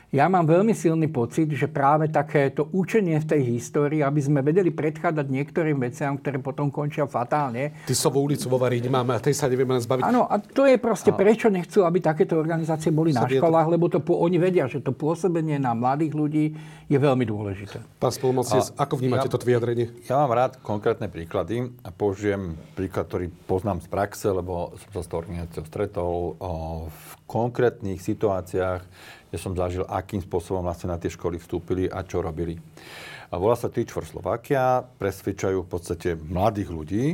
[0.08, 4.72] ja mám veľmi silný pocit, že práve takéto učenie v tej histórii, aby sme vedeli
[4.72, 7.76] predchádzať niektorým veciam, ktoré potom končia fatálne.
[7.84, 10.08] Tisovú ulicu vo Varíne máme a tej sa nevieme len zbaviť.
[10.08, 14.00] Áno, a to je proste, prečo nechcú, aby takéto organizácie boli na školách, lebo to,
[14.00, 16.44] oni vedia, že to pôsobenie na mladých ľudí
[16.88, 17.84] je veľmi dôležité.
[18.00, 19.92] Pán spolumocnec, ako vnímate ja, toto vyjadrenie?
[20.08, 25.00] Ja mám rád konkrétne príklady a použijem príklad, ktorý poznám z praxe, lebo som sa
[25.04, 26.52] s tou organizáciou stretol o,
[26.88, 28.80] v konkrétnych situáciách,
[29.28, 32.56] kde som zažil, akým spôsobom vlastne na tie školy vstúpili a čo robili.
[33.28, 37.04] A volá sa Teach for Slovakia, presvedčajú v podstate mladých ľudí,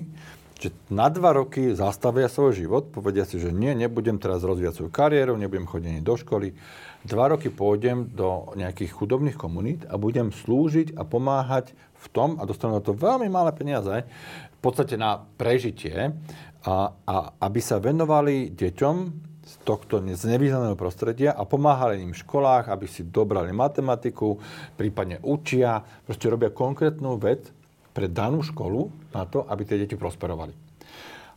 [0.55, 4.93] že na dva roky zastavia svoj život, povedia si, že nie, nebudem teraz rozvíjať svoju
[4.95, 6.55] kariéru, nebudem chodiť do školy,
[7.03, 12.47] dva roky pôjdem do nejakých chudobných komunít a budem slúžiť a pomáhať v tom, a
[12.47, 14.07] dostanú na to veľmi malé peniaze,
[14.55, 16.15] v podstate na prežitie,
[16.65, 18.97] a, a aby sa venovali deťom,
[19.65, 24.37] tohto znevýznaného prostredia a pomáhali im v školách, aby si dobrali matematiku,
[24.77, 27.49] prípadne učia, proste robia konkrétnu vec
[27.97, 30.53] pre danú školu na to, aby tie deti prosperovali.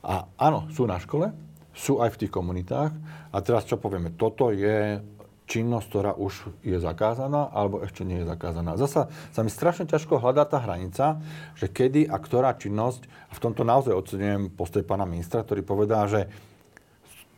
[0.04, 1.32] A áno, sú na škole,
[1.72, 2.92] sú aj v tých komunitách
[3.32, 5.00] a teraz čo povieme, toto je
[5.48, 8.76] činnosť, ktorá už je zakázaná alebo ešte nie je zakázaná.
[8.76, 11.24] Zasa sa mi strašne ťažko hľadá tá hranica,
[11.56, 16.04] že kedy a ktorá činnosť, a v tomto naozaj ocenujem postoj pána ministra, ktorý povedal,
[16.12, 16.22] že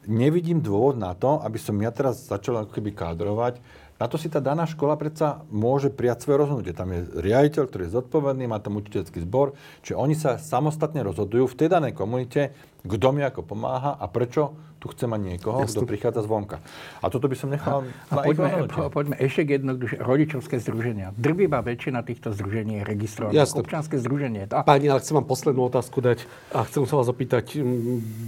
[0.08, 3.60] nevidím dôvod na to, aby som ja teraz začal ako keby kádrovať.
[4.00, 6.72] Na to si tá daná škola predsa môže prijať svoje rozhodnutie.
[6.72, 11.52] Tam je riaditeľ, ktorý je zodpovedný, má tam učiteľský zbor, čiže oni sa samostatne rozhodujú
[11.52, 12.56] v tej danej komunite,
[12.88, 15.84] kto mi ako pomáha a prečo tu chce mať niekoho, Jasne.
[15.84, 16.64] kto prichádza zvonka.
[17.04, 20.00] A toto by som nechal a, a poďme, po, poďme ešte jednoduchšie.
[20.00, 21.12] Rodičovské združenia.
[21.20, 23.44] Drvivá väčšina týchto združení je registrovaná.
[23.44, 24.48] Občanské združenie.
[24.56, 24.64] A...
[24.64, 26.24] Pani, ale chcem vám poslednú otázku dať
[26.56, 27.60] a chcem sa vás opýtať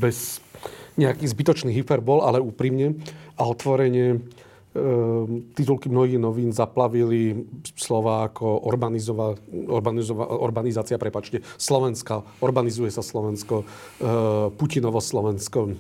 [0.04, 0.44] bez
[1.02, 3.02] nejakých zbytočných hyperbol, ale úprimne
[3.36, 4.22] a otvorene ehm,
[5.58, 7.42] titulky mnohých novín zaplavili
[7.74, 15.78] slova ako urbanizova, urbanizova, urbanizácia, prepačte, Slovenska, urbanizuje sa Slovensko, ehm, Putinovo Slovensko, ehm,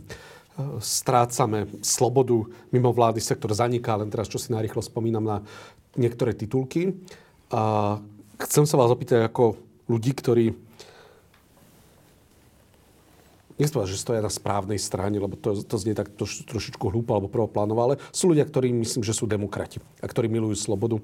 [0.81, 2.41] strácame slobodu,
[2.73, 5.37] mimo vlády sektor zaniká, len teraz čo si narýchlo spomínam na
[5.95, 6.95] niektoré titulky.
[7.51, 7.97] A
[8.47, 9.59] chcem sa vás opýtať ako
[9.91, 10.70] ľudí, ktorí
[13.61, 17.13] nechcem povedať, že stoja na správnej strane, lebo to, to znie tak to, trošičku hlúpo
[17.13, 20.97] alebo prvoplánovo, ale sú ľudia, ktorí myslím, že sú demokrati a ktorí milujú slobodu.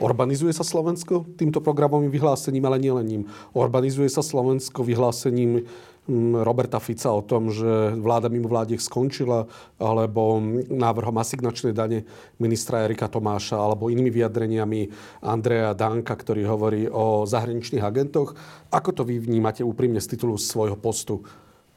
[0.00, 3.22] Urbanizuje sa Slovensko týmto programovým vyhlásením, ale nielen ním.
[3.54, 5.68] Urbanizuje sa Slovensko vyhlásením
[6.08, 12.08] mm, Roberta Fica o tom, že vláda mimo vládiek skončila, alebo návrhom asignačnej dane
[12.40, 14.80] ministra Erika Tomáša, alebo inými vyjadreniami
[15.22, 18.34] Andreja Danka, ktorý hovorí o zahraničných agentoch.
[18.74, 21.22] Ako to vy vnímate úprimne z titulu svojho postu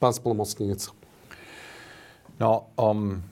[0.05, 0.85] Pán spolomocnenec.
[2.37, 3.25] No, um,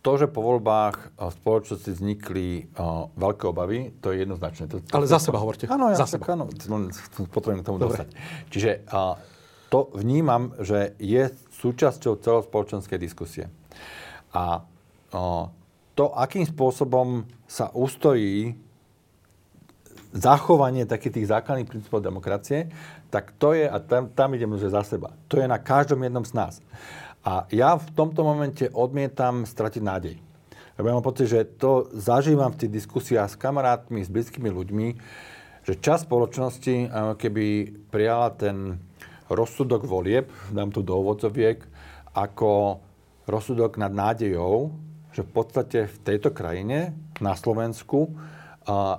[0.00, 4.72] to, že po voľbách v spoločnosti vznikli uh, veľké obavy, to je jednoznačné.
[4.72, 5.68] To, to, Ale za seba hovorte.
[5.68, 6.32] Áno, ja za seba.
[6.32, 6.48] Áno,
[7.28, 7.92] potrebujem k tomu Dobre.
[7.92, 8.08] dostať.
[8.48, 9.20] Čiže uh,
[9.68, 11.28] to vnímam, že je
[11.60, 13.52] súčasťou celospoločenskej diskusie.
[14.32, 14.64] A
[15.12, 15.44] uh,
[15.92, 18.56] to, akým spôsobom sa ustojí
[20.16, 22.72] zachovanie takých tých základných princípov demokracie,
[23.16, 26.20] tak to je, a tam, tam idem už za seba, to je na každom jednom
[26.20, 26.60] z nás.
[27.24, 30.20] A ja v tomto momente odmietam stratiť nádej.
[30.76, 34.88] Lebo ja mám pocit, že to zažívam v tých diskusiách s kamarátmi, s blízkymi ľuďmi,
[35.64, 38.84] že čas spoločnosti, keby prijala ten
[39.32, 41.64] rozsudok volieb, dám to do ovocoviek,
[42.12, 42.84] ako
[43.24, 44.76] rozsudok nad nádejou,
[45.16, 46.92] že v podstate v tejto krajine,
[47.24, 48.12] na Slovensku,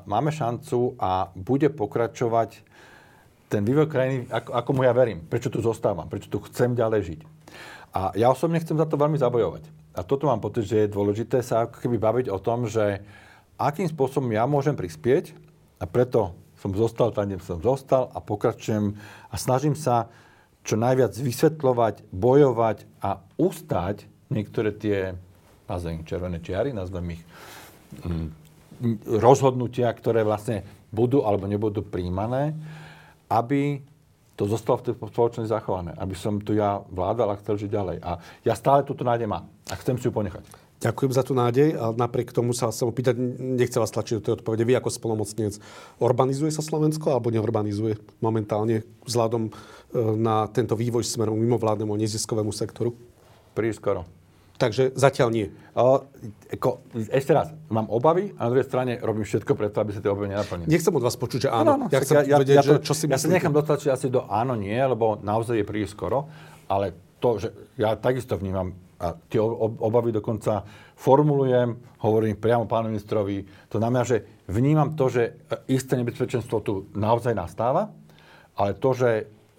[0.10, 2.66] máme šancu a bude pokračovať
[3.48, 5.24] ten vývoj krajiny, ako, ako mu ja verím.
[5.24, 7.20] Prečo tu zostávam, prečo tu chcem ďalej žiť.
[7.96, 9.64] A ja osobne chcem za to veľmi zabojovať.
[9.98, 13.02] A toto mám pocit, že je dôležité sa ako keby baviť o tom, že
[13.58, 15.34] akým spôsobom ja môžem prispieť
[15.82, 18.94] a preto som zostal tam, kde som zostal a pokračujem
[19.32, 20.12] a snažím sa
[20.62, 25.16] čo najviac vysvetľovať, bojovať a ustať niektoré tie,
[25.66, 27.24] nazvem červené čiary, nazvem ich
[28.04, 28.28] mm,
[29.18, 32.54] rozhodnutia, ktoré vlastne budú alebo nebudú príjmané,
[33.28, 33.84] aby
[34.38, 35.92] to zostalo v tej spoločnosti zachované.
[35.98, 37.98] Aby som tu ja vládal a chcel žiť ďalej.
[38.06, 39.50] A ja stále túto nádej mám.
[39.68, 40.46] A chcem si ju ponechať.
[40.78, 44.34] Ďakujem za tú nádej a napriek tomu sa chcem opýtať, nechcem vás tlačiť do tej
[44.38, 45.58] odpovede, vy ako spolomocnec,
[45.98, 49.52] urbanizuje sa Slovensko alebo neurbanizuje momentálne vzhľadom e,
[50.22, 52.94] na tento vývoj smerom mimovládnemu a neziskovému sektoru?
[53.58, 54.06] Príliš skoro.
[54.58, 55.48] Takže zatiaľ nie.
[55.78, 56.02] O,
[56.50, 56.82] ako,
[57.14, 60.34] ešte raz, mám obavy a na druhej strane robím všetko preto, aby sa tie obavy
[60.34, 60.66] nenaplnili.
[60.66, 61.78] Nechcem od vás počuť, že áno.
[61.78, 63.94] No, no, ja chcem ja, vedieť, ja, to, že, čo si Ja sa nechám dostať
[63.94, 66.26] asi do áno, nie, lebo naozaj je príliš skoro,
[66.66, 70.66] ale to, že ja takisto vnímam a tie ob- obavy dokonca
[70.98, 73.46] formulujem, hovorím priamo pánu ministrovi.
[73.70, 75.38] To znamená, že vnímam to, že
[75.70, 77.94] isté nebezpečenstvo tu naozaj nastáva,
[78.58, 79.10] ale to, že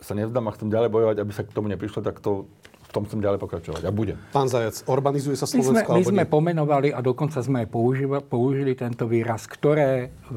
[0.03, 2.51] sa nevzdám a chcem ďalej bojovať, aby sa k tomu neprišlo, tak to
[2.89, 4.17] v tom chcem ďalej pokračovať a budem.
[4.33, 6.33] Pán Zajac, urbanizuje sa My sme, Slovensko my sme nie?
[6.33, 10.37] pomenovali a dokonca sme aj použili, použili tento výraz, ktoré e,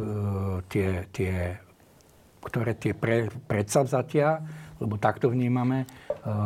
[0.68, 1.56] tie, tie,
[2.43, 4.43] ktoré tie pre, predsavzatia,
[4.84, 5.88] lebo takto vnímame, e,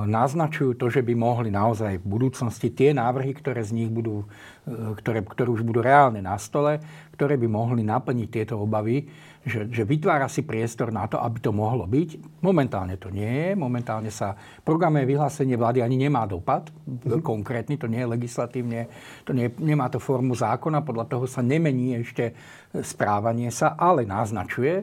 [0.05, 4.29] naznačujú to, že by mohli naozaj v budúcnosti tie návrhy, ktoré z nich budú,
[4.69, 6.85] e, ktoré, ktoré už budú reálne na stole,
[7.17, 9.09] ktoré by mohli naplniť tieto obavy,
[9.45, 12.41] že, že vytvára si priestor na to, aby to mohlo byť.
[12.41, 13.49] Momentálne to nie je.
[13.53, 14.33] Momentálne sa
[14.65, 16.73] programové vyhlásenie vlády ani nemá dopad.
[16.73, 17.21] Mm-hmm.
[17.21, 18.89] Konkrétny, to nie je legislatívne,
[19.21, 22.33] to nie, nemá to formu zákona, podľa toho sa nemení ešte
[22.81, 24.81] správanie sa, ale naznačuje.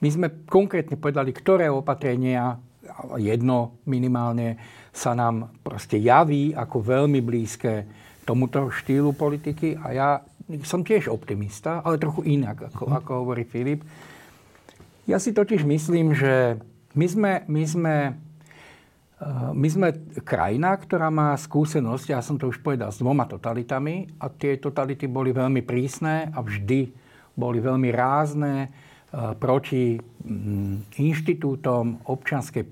[0.00, 2.56] My sme konkrétne povedali, ktoré opatrenia,
[3.20, 4.56] jedno minimálne,
[4.88, 7.84] sa nám proste javí ako veľmi blízke
[8.24, 10.10] tomuto štýlu politiky a ja
[10.64, 13.84] som tiež optimista, ale trochu inak, ako, ako hovorí Filip.
[15.04, 16.56] Ja si totiž myslím, že
[16.96, 17.96] my sme, my sme,
[19.20, 19.88] eh, my sme
[20.24, 25.04] krajina, ktorá má skúsenosť, ja som to už povedal, s dvoma totalitami a tie totality
[25.04, 26.88] boli veľmi prísne a vždy
[27.36, 32.64] boli veľmi rázne eh, proti mm, inštitútom občanskej,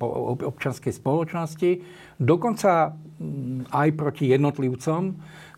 [0.48, 1.70] občanskej spoločnosti,
[2.16, 5.02] dokonca mm, aj proti jednotlivcom,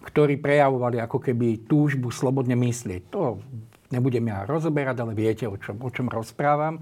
[0.09, 3.12] ktorí prejavovali ako keby túžbu slobodne myslieť.
[3.12, 3.36] To
[3.92, 6.80] nebudem ja rozoberať, ale viete, o čom, o čom rozprávam.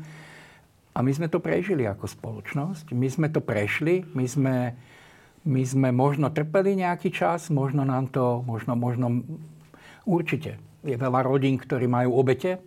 [0.97, 2.95] A my sme to prežili ako spoločnosť.
[2.95, 4.07] My sme to prešli.
[4.15, 4.79] My sme,
[5.43, 9.27] my sme možno trpeli nejaký čas, možno nám to, možno, možno
[10.07, 10.63] určite.
[10.87, 12.63] Je veľa rodín, ktorí majú obete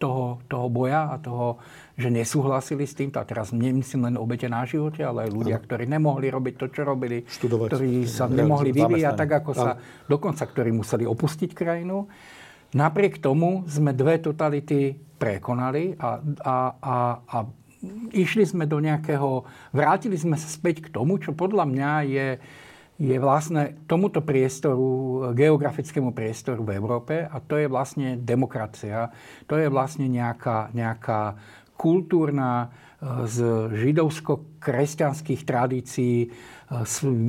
[0.00, 1.60] toho, toho boja a toho,
[1.98, 3.18] že nesúhlasili s týmto.
[3.18, 6.86] A teraz nemyslím len obete na živote, ale aj ľudia, ktorí nemohli robiť to, čo
[6.86, 7.26] robili.
[7.26, 7.68] Študovať.
[7.74, 9.74] Ktorí sa nemohli vyvíjať tak, ako sa...
[10.06, 12.06] Dokonca, ktorí museli opustiť krajinu.
[12.78, 17.36] Napriek tomu sme dve totality prekonali a, a, a, a
[18.14, 19.42] išli sme do nejakého...
[19.74, 22.28] Vrátili sme sa späť k tomu, čo podľa mňa je,
[23.02, 29.10] je vlastne tomuto priestoru, geografickému priestoru v Európe a to je vlastne demokracia.
[29.50, 31.40] To je vlastne nejaká, nejaká
[31.78, 32.66] kultúrna, e,
[33.30, 33.36] z
[33.78, 36.28] židovsko-kresťanských tradícií e,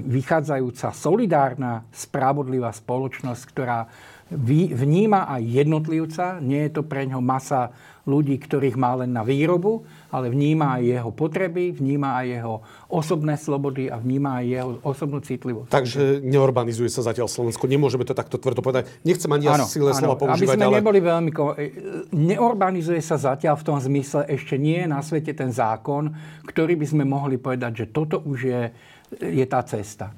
[0.09, 3.85] vychádzajúca solidárna, spravodlivá spoločnosť, ktorá
[4.33, 6.25] vníma aj jednotlivca.
[6.41, 7.69] Nie je to pre ňo masa
[8.09, 12.55] ľudí, ktorých má len na výrobu, ale vníma aj jeho potreby, vníma aj jeho
[12.89, 15.69] osobné slobody a vníma aj jeho osobnú citlivosť.
[15.69, 17.69] Takže neurbanizuje sa zatiaľ Slovensko.
[17.69, 18.89] Nemôžeme to takto tvrdo povedať.
[19.05, 20.77] Nechcem ani ja silné slova Aby používať, sme ale...
[20.81, 21.31] neboli veľmi...
[21.31, 21.69] ko- e,
[22.09, 26.09] Neurbanizuje sa zatiaľ v tom zmysle, ešte nie je na svete ten zákon,
[26.49, 28.61] ktorý by sme mohli povedať, že toto už je,
[29.21, 30.09] je tá cesta.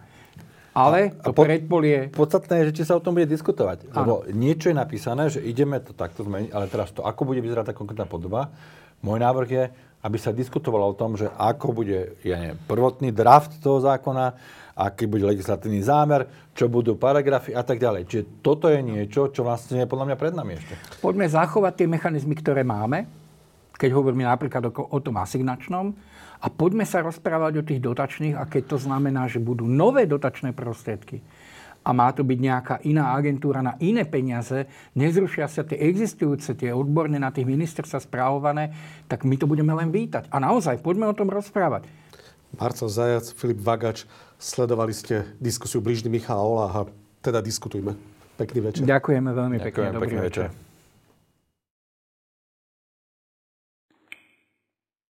[0.72, 2.08] Ale A to po- predpolie...
[2.16, 3.92] Podstatné je, že či sa o tom bude diskutovať.
[3.92, 7.72] Lebo niečo je napísané, že ideme to takto zmeniť, ale teraz to, ako bude vyzerať
[7.72, 8.56] tá konkrétna podoba,
[9.02, 9.66] môj návrh je,
[10.02, 14.34] aby sa diskutovalo o tom, že ako bude ja neviem, prvotný draft toho zákona,
[14.74, 16.26] aký bude legislatívny zámer,
[16.58, 18.10] čo budú paragrafy a tak ďalej.
[18.10, 20.74] Čiže toto je niečo, čo vlastne je podľa mňa pred nami ešte.
[21.04, 23.06] Poďme zachovať tie mechanizmy, ktoré máme,
[23.78, 25.94] keď hovoríme napríklad o, tom asignačnom,
[26.42, 30.58] a poďme sa rozprávať o tých dotačných, a keď to znamená, že budú nové dotačné
[30.58, 31.22] prostriedky,
[31.82, 36.70] a má to byť nejaká iná agentúra na iné peniaze, nezrušia sa tie existujúce, tie
[36.70, 38.74] odborné na tých ministerstva správované,
[39.10, 40.30] tak my to budeme len vítať.
[40.30, 41.90] A naozaj, poďme o tom rozprávať.
[42.54, 44.06] Marcel Zajac, Filip Vagač,
[44.38, 46.82] sledovali ste diskusiu blížny Michala Oláha.
[47.24, 47.98] Teda diskutujme.
[48.38, 48.84] Pekný večer.
[48.86, 49.96] Ďakujeme veľmi Ďakujem, pekne.
[49.98, 50.46] Dobrý pekný večer.
[50.50, 50.71] večer.